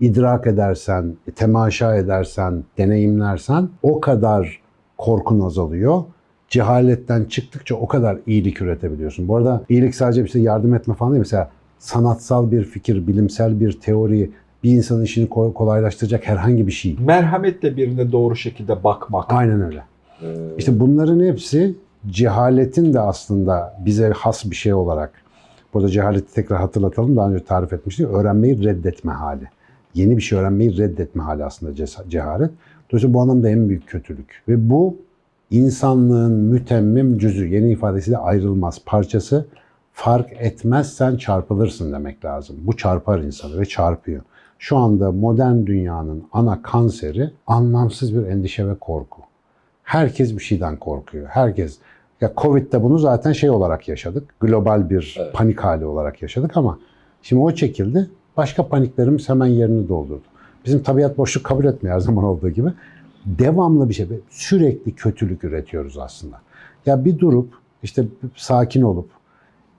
idrak 0.00 0.46
edersen, 0.46 1.16
temaşa 1.34 1.96
edersen, 1.96 2.64
deneyimlersen 2.78 3.68
o 3.82 4.00
kadar 4.00 4.60
korkun 4.98 5.40
azalıyor. 5.40 6.02
Cehaletten 6.48 7.24
çıktıkça 7.24 7.74
o 7.74 7.86
kadar 7.86 8.18
iyilik 8.26 8.62
üretebiliyorsun. 8.62 9.28
Bu 9.28 9.36
arada 9.36 9.62
iyilik 9.68 9.94
sadece 9.94 10.24
bir 10.24 10.28
şey 10.28 10.42
yardım 10.42 10.74
etme 10.74 10.94
falan 10.94 11.12
değil. 11.12 11.18
Mesela 11.20 11.50
sanatsal 11.78 12.50
bir 12.50 12.64
fikir, 12.64 13.06
bilimsel 13.06 13.60
bir 13.60 13.80
teori, 13.80 14.30
bir 14.64 14.70
insanın 14.70 15.02
işini 15.04 15.28
ko- 15.28 15.52
kolaylaştıracak 15.52 16.26
herhangi 16.28 16.66
bir 16.66 16.72
şey. 16.72 16.96
Merhametle 17.00 17.76
birine 17.76 18.12
doğru 18.12 18.36
şekilde 18.36 18.84
bakmak. 18.84 19.32
Aynen 19.32 19.60
öyle. 19.62 19.82
Ee, 20.22 20.26
İşte 20.58 20.80
bunların 20.80 21.24
hepsi 21.24 21.74
cehaletin 22.10 22.94
de 22.94 23.00
aslında 23.00 23.76
bize 23.84 24.10
has 24.10 24.50
bir 24.50 24.56
şey 24.56 24.74
olarak. 24.74 25.12
Burada 25.74 25.88
cehaleti 25.88 26.34
tekrar 26.34 26.58
hatırlatalım. 26.60 27.16
Daha 27.16 27.30
önce 27.30 27.44
tarif 27.44 27.72
etmiştik. 27.72 28.06
Öğrenmeyi 28.06 28.64
reddetme 28.64 29.12
hali. 29.12 29.44
Yeni 29.94 30.16
bir 30.16 30.22
şey 30.22 30.38
öğrenmeyi 30.38 30.78
reddetme 30.78 31.22
hali 31.22 31.44
aslında 31.44 31.72
cehalet. 32.08 32.50
Dolayısıyla 32.90 33.14
bu 33.14 33.20
anlamda 33.20 33.48
en 33.48 33.68
büyük 33.68 33.86
kötülük. 33.88 34.42
Ve 34.48 34.70
bu 34.70 34.96
insanlığın 35.50 36.32
mütemmim 36.32 37.18
cüzü, 37.18 37.46
yeni 37.46 37.72
ifadesiyle 37.72 38.18
ayrılmaz 38.18 38.80
parçası. 38.86 39.46
Fark 39.92 40.32
etmezsen 40.38 41.16
çarpılırsın 41.16 41.92
demek 41.92 42.24
lazım. 42.24 42.56
Bu 42.60 42.76
çarpar 42.76 43.18
insanı 43.18 43.60
ve 43.60 43.64
çarpıyor. 43.64 44.22
Şu 44.58 44.76
anda 44.76 45.12
modern 45.12 45.66
dünyanın 45.66 46.24
ana 46.32 46.62
kanseri 46.62 47.30
anlamsız 47.46 48.14
bir 48.16 48.26
endişe 48.26 48.68
ve 48.68 48.74
korku. 48.74 49.22
Herkes 49.82 50.34
bir 50.36 50.42
şeyden 50.42 50.76
korkuyor. 50.76 51.26
Herkes. 51.26 51.78
Ya 52.20 52.32
Covid'de 52.36 52.82
bunu 52.82 52.98
zaten 52.98 53.32
şey 53.32 53.50
olarak 53.50 53.88
yaşadık. 53.88 54.34
Global 54.40 54.90
bir 54.90 55.16
Evet. 55.20 55.34
panik 55.34 55.60
hali 55.60 55.84
olarak 55.84 56.22
yaşadık 56.22 56.56
ama 56.56 56.78
şimdi 57.22 57.42
o 57.42 57.50
çekildi. 57.52 58.10
Başka 58.36 58.68
paniklerimiz 58.68 59.28
hemen 59.28 59.46
yerini 59.46 59.88
doldurdu. 59.88 60.22
Bizim 60.64 60.82
tabiat 60.82 61.18
boşluk 61.18 61.44
kabul 61.44 61.64
etmiyor 61.64 61.94
her 61.96 62.00
zaman 62.00 62.24
olduğu 62.24 62.48
gibi. 62.50 62.72
Devamlı 63.26 63.88
bir 63.88 63.94
şey. 63.94 64.06
Sürekli 64.30 64.94
kötülük 64.94 65.44
üretiyoruz 65.44 65.98
aslında. 65.98 66.40
Ya 66.86 67.04
bir 67.04 67.18
durup 67.18 67.48
işte 67.82 68.04
sakin 68.36 68.82
olup 68.82 69.08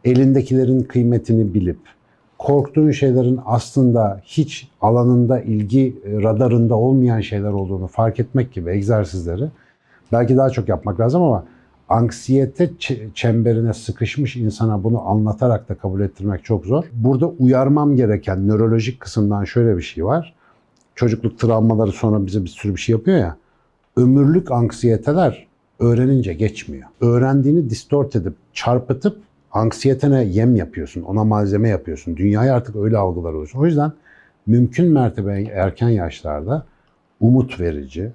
elindekilerin 0.04 0.84
kıymetini 0.84 1.54
bilip 1.54 1.80
korktuğun 2.38 2.92
şeylerin 2.92 3.40
aslında 3.46 4.22
hiç 4.24 4.70
alanında 4.82 5.42
ilgi 5.42 5.96
e, 6.06 6.24
radarında 6.24 6.76
olmayan 6.76 7.22
şeyler 7.22 7.52
olduğunu 7.52 7.88
fark 7.88 8.20
etmek 8.20 8.54
gibi 8.54 8.70
egzersizleri 8.70 9.50
belki 10.12 10.38
daha 10.38 10.50
çok 10.50 10.70
yapmak 10.70 11.00
lazım 11.00 11.22
ama 11.22 11.44
anksiyete 11.90 12.70
çemberine 13.14 13.74
sıkışmış 13.74 14.36
insana 14.36 14.84
bunu 14.84 15.10
anlatarak 15.10 15.70
da 15.70 15.76
kabul 15.76 16.02
ettirmek 16.02 16.44
çok 16.44 16.66
zor. 16.66 16.84
Burada 16.94 17.28
uyarmam 17.28 17.96
gereken 17.96 18.48
nörolojik 18.48 19.00
kısımdan 19.00 19.44
şöyle 19.44 19.78
bir 19.78 19.82
şey 19.82 20.06
var. 20.06 20.36
Çocukluk 20.98 21.40
travmaları 21.40 21.92
sonra 21.92 22.26
bize 22.26 22.44
bir 22.44 22.50
sürü 22.50 22.76
bir 22.76 22.80
şey 22.80 22.94
yapıyor 22.94 23.18
ya. 23.18 23.38
Ömürlük 23.96 24.52
anksiyeteler 24.52 25.48
öğrenince 25.80 26.34
geçmiyor. 26.34 26.90
Öğrendiğini 27.02 27.70
distort 27.70 28.16
edip, 28.16 28.34
çarpıtıp 28.54 29.20
anksiyetene 29.52 30.24
yem 30.24 30.56
yapıyorsun, 30.56 31.02
ona 31.02 31.24
malzeme 31.24 31.70
yapıyorsun. 31.70 32.18
Dünyayı 32.18 32.54
artık 32.54 32.76
öyle 32.76 32.98
algılar 32.98 33.34
oluyorsun. 33.34 33.60
O 33.60 33.66
yüzden 33.66 33.92
mümkün 34.48 34.92
mertebe 34.92 35.44
erken 35.44 35.90
yaşlarda 35.90 36.66
umut 37.20 37.60
verici, 37.60 38.12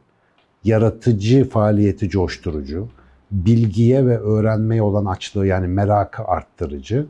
yaratıcı 0.64 1.48
faaliyeti 1.48 2.08
coşturucu, 2.08 2.88
bilgiye 3.30 4.06
ve 4.06 4.18
öğrenmeye 4.18 4.82
olan 4.82 5.04
açlığı 5.04 5.46
yani 5.46 5.68
merakı 5.68 6.24
arttırıcı 6.24 7.06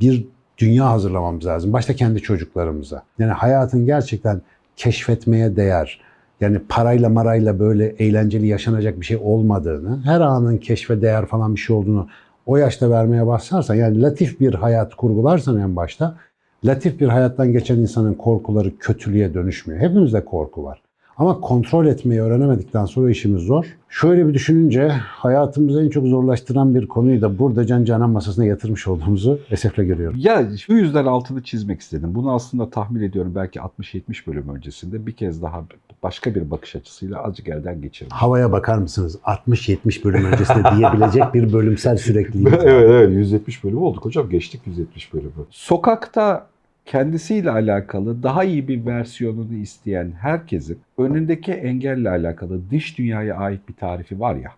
bir 0.00 0.26
dünya 0.58 0.90
hazırlamamız 0.90 1.46
lazım. 1.46 1.72
Başta 1.72 1.94
kendi 1.94 2.22
çocuklarımıza. 2.22 3.02
Yani 3.18 3.32
hayatın 3.32 3.86
gerçekten 3.86 4.40
keşfetmeye 4.76 5.56
değer, 5.56 6.00
yani 6.40 6.58
parayla 6.68 7.08
marayla 7.08 7.58
böyle 7.58 7.86
eğlenceli 7.86 8.46
yaşanacak 8.46 9.00
bir 9.00 9.06
şey 9.06 9.16
olmadığını, 9.16 10.02
her 10.04 10.20
anın 10.20 10.56
keşfe 10.56 11.02
değer 11.02 11.26
falan 11.26 11.54
bir 11.54 11.60
şey 11.60 11.76
olduğunu 11.76 12.08
o 12.46 12.56
yaşta 12.56 12.90
vermeye 12.90 13.26
başlarsan, 13.26 13.74
yani 13.74 14.02
latif 14.02 14.40
bir 14.40 14.54
hayat 14.54 14.94
kurgularsan 14.94 15.60
en 15.60 15.76
başta, 15.76 16.16
latif 16.64 17.00
bir 17.00 17.08
hayattan 17.08 17.52
geçen 17.52 17.76
insanın 17.76 18.14
korkuları 18.14 18.78
kötülüğe 18.78 19.34
dönüşmüyor. 19.34 19.80
Hepimizde 19.80 20.24
korku 20.24 20.64
var. 20.64 20.82
Ama 21.18 21.40
kontrol 21.40 21.86
etmeyi 21.86 22.20
öğrenemedikten 22.20 22.84
sonra 22.84 23.10
işimiz 23.10 23.42
zor. 23.42 23.76
Şöyle 23.88 24.28
bir 24.28 24.34
düşününce 24.34 24.88
hayatımızı 24.88 25.82
en 25.82 25.88
çok 25.88 26.06
zorlaştıran 26.06 26.74
bir 26.74 26.88
konuyu 26.88 27.20
da 27.20 27.38
burada 27.38 27.66
Can 27.66 27.84
Canan 27.84 28.10
masasına 28.10 28.44
yatırmış 28.44 28.86
olduğumuzu 28.88 29.40
esefle 29.50 29.84
görüyorum. 29.84 30.18
Ya 30.20 30.56
şu 30.56 30.72
yüzden 30.72 31.06
altını 31.06 31.42
çizmek 31.42 31.80
istedim. 31.80 32.14
Bunu 32.14 32.34
aslında 32.34 32.70
tahmin 32.70 33.02
ediyorum 33.02 33.32
belki 33.34 33.58
60-70 33.58 34.26
bölüm 34.26 34.48
öncesinde 34.48 35.06
bir 35.06 35.12
kez 35.12 35.42
daha 35.42 35.64
başka 36.02 36.34
bir 36.34 36.50
bakış 36.50 36.76
açısıyla 36.76 37.22
azıcık 37.22 37.48
elden 37.48 37.82
geçirdim. 37.82 38.10
Havaya 38.16 38.52
bakar 38.52 38.78
mısınız? 38.78 39.18
60-70 39.24 40.04
bölüm 40.04 40.24
öncesinde 40.24 40.68
diyebilecek 40.76 41.34
bir 41.34 41.52
bölümsel 41.52 41.96
sürekliliğimiz 41.96 42.52
evet 42.64 42.90
evet 42.90 43.10
170 43.10 43.64
bölüm 43.64 43.82
olduk 43.82 44.04
hocam 44.04 44.28
geçtik 44.28 44.60
170 44.66 45.14
bölümü. 45.14 45.30
Sokakta 45.50 46.46
kendisiyle 46.86 47.50
alakalı 47.50 48.22
daha 48.22 48.44
iyi 48.44 48.68
bir 48.68 48.86
versiyonunu 48.86 49.54
isteyen 49.54 50.12
herkesin 50.20 50.78
önündeki 50.98 51.52
engelle 51.52 52.10
alakalı 52.10 52.70
dış 52.70 52.98
dünyaya 52.98 53.36
ait 53.36 53.68
bir 53.68 53.74
tarifi 53.74 54.20
var 54.20 54.36
ya. 54.36 54.50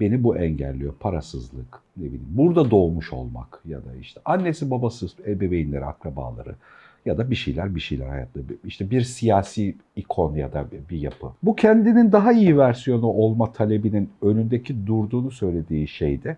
Beni 0.00 0.22
bu 0.22 0.36
engelliyor. 0.36 0.94
Parasızlık, 1.00 1.80
ne 1.96 2.04
bileyim, 2.04 2.26
burada 2.28 2.70
doğmuş 2.70 3.12
olmak 3.12 3.60
ya 3.64 3.78
da 3.78 3.96
işte 4.00 4.20
annesi 4.24 4.70
babası, 4.70 5.06
ebeveynleri, 5.26 5.84
akrabaları 5.84 6.54
ya 7.06 7.18
da 7.18 7.30
bir 7.30 7.34
şeyler 7.36 7.74
bir 7.74 7.80
şeyler 7.80 8.08
hayatta. 8.08 8.40
işte 8.64 8.90
bir 8.90 9.00
siyasi 9.00 9.74
ikon 9.96 10.34
ya 10.34 10.52
da 10.52 10.64
bir- 10.90 10.98
yapı. 10.98 11.26
Bu 11.42 11.56
kendinin 11.56 12.12
daha 12.12 12.32
iyi 12.32 12.58
versiyonu 12.58 13.06
olma 13.06 13.52
talebinin 13.52 14.10
önündeki 14.22 14.86
durduğunu 14.86 15.30
söylediği 15.30 15.88
şeyde 15.88 16.36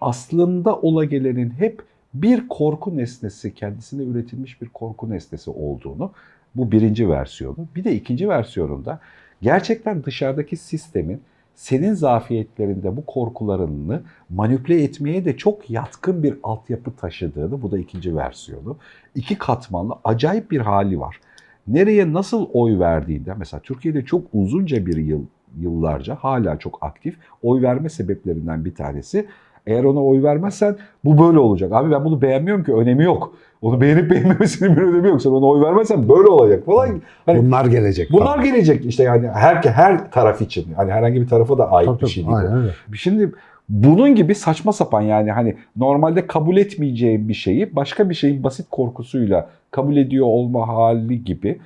aslında 0.00 0.76
ola 0.76 1.04
gelenin 1.04 1.50
hep 1.50 1.82
bir 2.14 2.48
korku 2.48 2.96
nesnesi, 2.96 3.54
kendisine 3.54 4.02
üretilmiş 4.02 4.62
bir 4.62 4.68
korku 4.68 5.10
nesnesi 5.10 5.50
olduğunu 5.50 6.12
bu 6.54 6.72
birinci 6.72 7.08
versiyonu. 7.10 7.56
Bir 7.76 7.84
de 7.84 7.94
ikinci 7.94 8.28
versiyonunda 8.28 9.00
gerçekten 9.42 10.04
dışarıdaki 10.04 10.56
sistemin 10.56 11.20
senin 11.54 11.94
zafiyetlerinde 11.94 12.96
bu 12.96 13.06
korkularını 13.06 14.02
manipüle 14.30 14.82
etmeye 14.82 15.24
de 15.24 15.36
çok 15.36 15.70
yatkın 15.70 16.22
bir 16.22 16.34
altyapı 16.42 16.96
taşıdığını, 16.96 17.62
bu 17.62 17.70
da 17.70 17.78
ikinci 17.78 18.16
versiyonu. 18.16 18.76
İki 19.14 19.38
katmanlı 19.38 19.94
acayip 20.04 20.50
bir 20.50 20.60
hali 20.60 21.00
var. 21.00 21.20
Nereye 21.66 22.12
nasıl 22.12 22.46
oy 22.52 22.78
verdiğinde, 22.78 23.34
mesela 23.34 23.60
Türkiye'de 23.60 24.04
çok 24.04 24.26
uzunca 24.32 24.86
bir 24.86 24.96
yıl, 24.96 25.24
yıllarca 25.58 26.14
hala 26.14 26.58
çok 26.58 26.78
aktif 26.80 27.16
oy 27.42 27.62
verme 27.62 27.88
sebeplerinden 27.88 28.64
bir 28.64 28.74
tanesi 28.74 29.26
eğer 29.66 29.84
ona 29.84 30.04
oy 30.04 30.22
vermezsen 30.22 30.76
bu 31.04 31.18
böyle 31.24 31.38
olacak. 31.38 31.72
Abi 31.72 31.90
ben 31.90 32.04
bunu 32.04 32.22
beğenmiyorum 32.22 32.64
ki 32.64 32.72
önemi 32.72 33.04
yok. 33.04 33.34
Onu 33.62 33.80
beğenip 33.80 34.10
beğenmemesinin 34.10 34.76
bir 34.76 34.82
önemi 34.82 35.08
yok. 35.08 35.22
Sen 35.22 35.30
ona 35.30 35.46
oy 35.46 35.60
vermezsen 35.60 36.08
böyle 36.08 36.28
olacak 36.28 36.66
falan. 36.66 37.00
Hani 37.26 37.46
Bunlar 37.46 37.64
gelecek. 37.64 38.12
bunlar 38.12 38.24
falan. 38.24 38.44
gelecek 38.44 38.86
işte 38.86 39.02
yani 39.02 39.28
her 39.28 39.54
her 39.54 40.10
taraf 40.10 40.42
için. 40.42 40.72
Hani 40.76 40.92
herhangi 40.92 41.20
bir 41.20 41.28
tarafa 41.28 41.58
da 41.58 41.72
ait 41.72 41.86
Tabii, 41.86 42.00
bir 42.00 42.06
şey 42.06 42.24
değil. 42.24 42.36
Aynen 42.36 42.56
öyle. 42.56 42.70
Şimdi 42.94 43.32
bunun 43.68 44.14
gibi 44.14 44.34
saçma 44.34 44.72
sapan 44.72 45.00
yani 45.00 45.32
hani 45.32 45.56
normalde 45.76 46.26
kabul 46.26 46.56
etmeyeceğim 46.56 47.28
bir 47.28 47.34
şeyi 47.34 47.76
başka 47.76 48.10
bir 48.10 48.14
şeyin 48.14 48.44
basit 48.44 48.66
korkusuyla 48.70 49.48
kabul 49.70 49.96
ediyor 49.96 50.26
olma 50.26 50.68
hali 50.68 51.24
gibi 51.24 51.60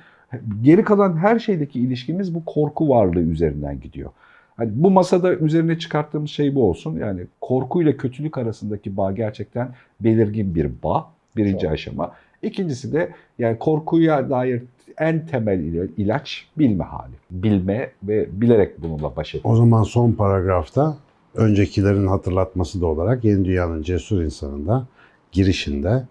geri 0.61 0.83
kalan 0.83 1.17
her 1.17 1.39
şeydeki 1.39 1.79
ilişkimiz 1.79 2.35
bu 2.35 2.45
korku 2.45 2.89
varlığı 2.89 3.21
üzerinden 3.21 3.79
gidiyor. 3.79 4.09
Hani 4.57 4.71
bu 4.75 4.91
masada 4.91 5.35
üzerine 5.35 5.79
çıkarttığımız 5.79 6.29
şey 6.29 6.55
bu 6.55 6.69
olsun. 6.69 6.97
Yani 6.99 7.21
korkuyla 7.41 7.97
kötülük 7.97 8.37
arasındaki 8.37 8.97
bağ 8.97 9.11
gerçekten 9.11 9.69
belirgin 10.01 10.55
bir 10.55 10.69
bağ. 10.83 11.07
Birinci 11.37 11.61
Çok. 11.63 11.71
aşama. 11.71 12.11
İkincisi 12.41 12.93
de 12.93 13.09
yani 13.39 13.59
korkuya 13.59 14.29
dair 14.29 14.63
en 14.97 15.25
temel 15.27 15.59
ila- 15.59 15.87
ilaç 15.97 16.47
bilme 16.57 16.83
hali. 16.83 17.13
Bilme 17.31 17.89
ve 18.03 18.27
bilerek 18.31 18.81
bununla 18.81 19.15
baş 19.15 19.35
etme. 19.35 19.51
O 19.51 19.55
zaman 19.55 19.83
son 19.83 20.11
paragrafta 20.11 20.97
öncekilerin 21.35 22.07
hatırlatması 22.07 22.81
da 22.81 22.85
olarak 22.85 23.23
Yeni 23.23 23.45
Dünya'nın 23.45 23.81
cesur 23.81 24.21
insanında 24.21 24.85
girişinde 25.31 26.03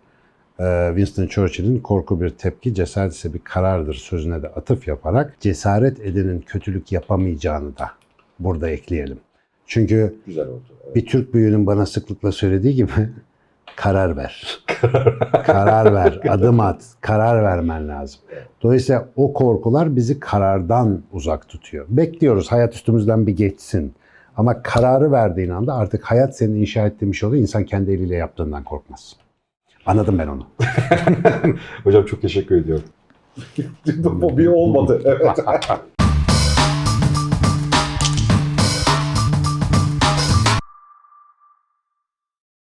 e, 0.61 0.87
Winston 0.89 1.27
Churchill'in 1.27 1.79
korku 1.81 2.21
bir 2.21 2.31
tepki, 2.31 2.75
cesaret 2.75 3.13
ise 3.13 3.35
bir 3.35 3.39
karardır 3.39 3.95
sözüne 3.95 4.43
de 4.43 4.49
atıf 4.49 4.89
yaparak 4.89 5.37
cesaret 5.41 6.01
edenin 6.01 6.41
kötülük 6.41 6.93
yapamayacağını 6.93 7.79
da 7.79 7.91
burada 8.39 8.71
ekleyelim. 8.71 9.19
Çünkü 9.67 10.15
Güzel 10.27 10.47
oldu. 10.47 10.63
bir 10.95 11.07
Türk 11.07 11.35
büyüğünün 11.35 11.67
bana 11.67 11.87
sıklıkla 11.87 12.33
söylediği 12.33 12.75
gibi 12.75 12.91
karar 13.77 14.17
ver. 14.17 14.65
karar 15.47 15.95
ver, 15.95 16.21
adım 16.29 16.61
at, 16.61 16.85
karar 17.01 17.43
vermen 17.43 17.89
lazım. 17.89 18.21
Dolayısıyla 18.63 19.09
o 19.17 19.33
korkular 19.33 19.97
bizi 19.97 20.21
karardan 20.21 21.03
uzak 21.13 21.49
tutuyor. 21.49 21.87
Bekliyoruz 21.89 22.53
hayat 22.53 22.75
üstümüzden 22.75 23.27
bir 23.27 23.37
geçsin. 23.37 23.93
Ama 24.37 24.63
kararı 24.63 25.13
verdiğin 25.13 25.51
anda 25.51 25.75
artık 25.75 26.05
hayat 26.05 26.37
senin 26.37 26.55
inşa 26.61 26.87
ettiğin 26.87 27.13
bir 27.13 27.17
şey 27.17 27.27
oluyor. 27.29 27.43
İnsan 27.43 27.65
kendi 27.65 27.91
eliyle 27.91 28.15
yaptığından 28.17 28.65
korkmaz. 28.65 29.17
Anladım 29.87 30.19
ben 30.19 30.27
onu. 30.29 30.47
Hocam 31.85 32.05
çok 32.05 32.23
teşekkür 32.23 32.57
ediyorum. 32.57 32.85
Bu 34.05 34.39
bir 34.39 34.47
olmadı. 34.47 35.03
Evet. 35.05 35.39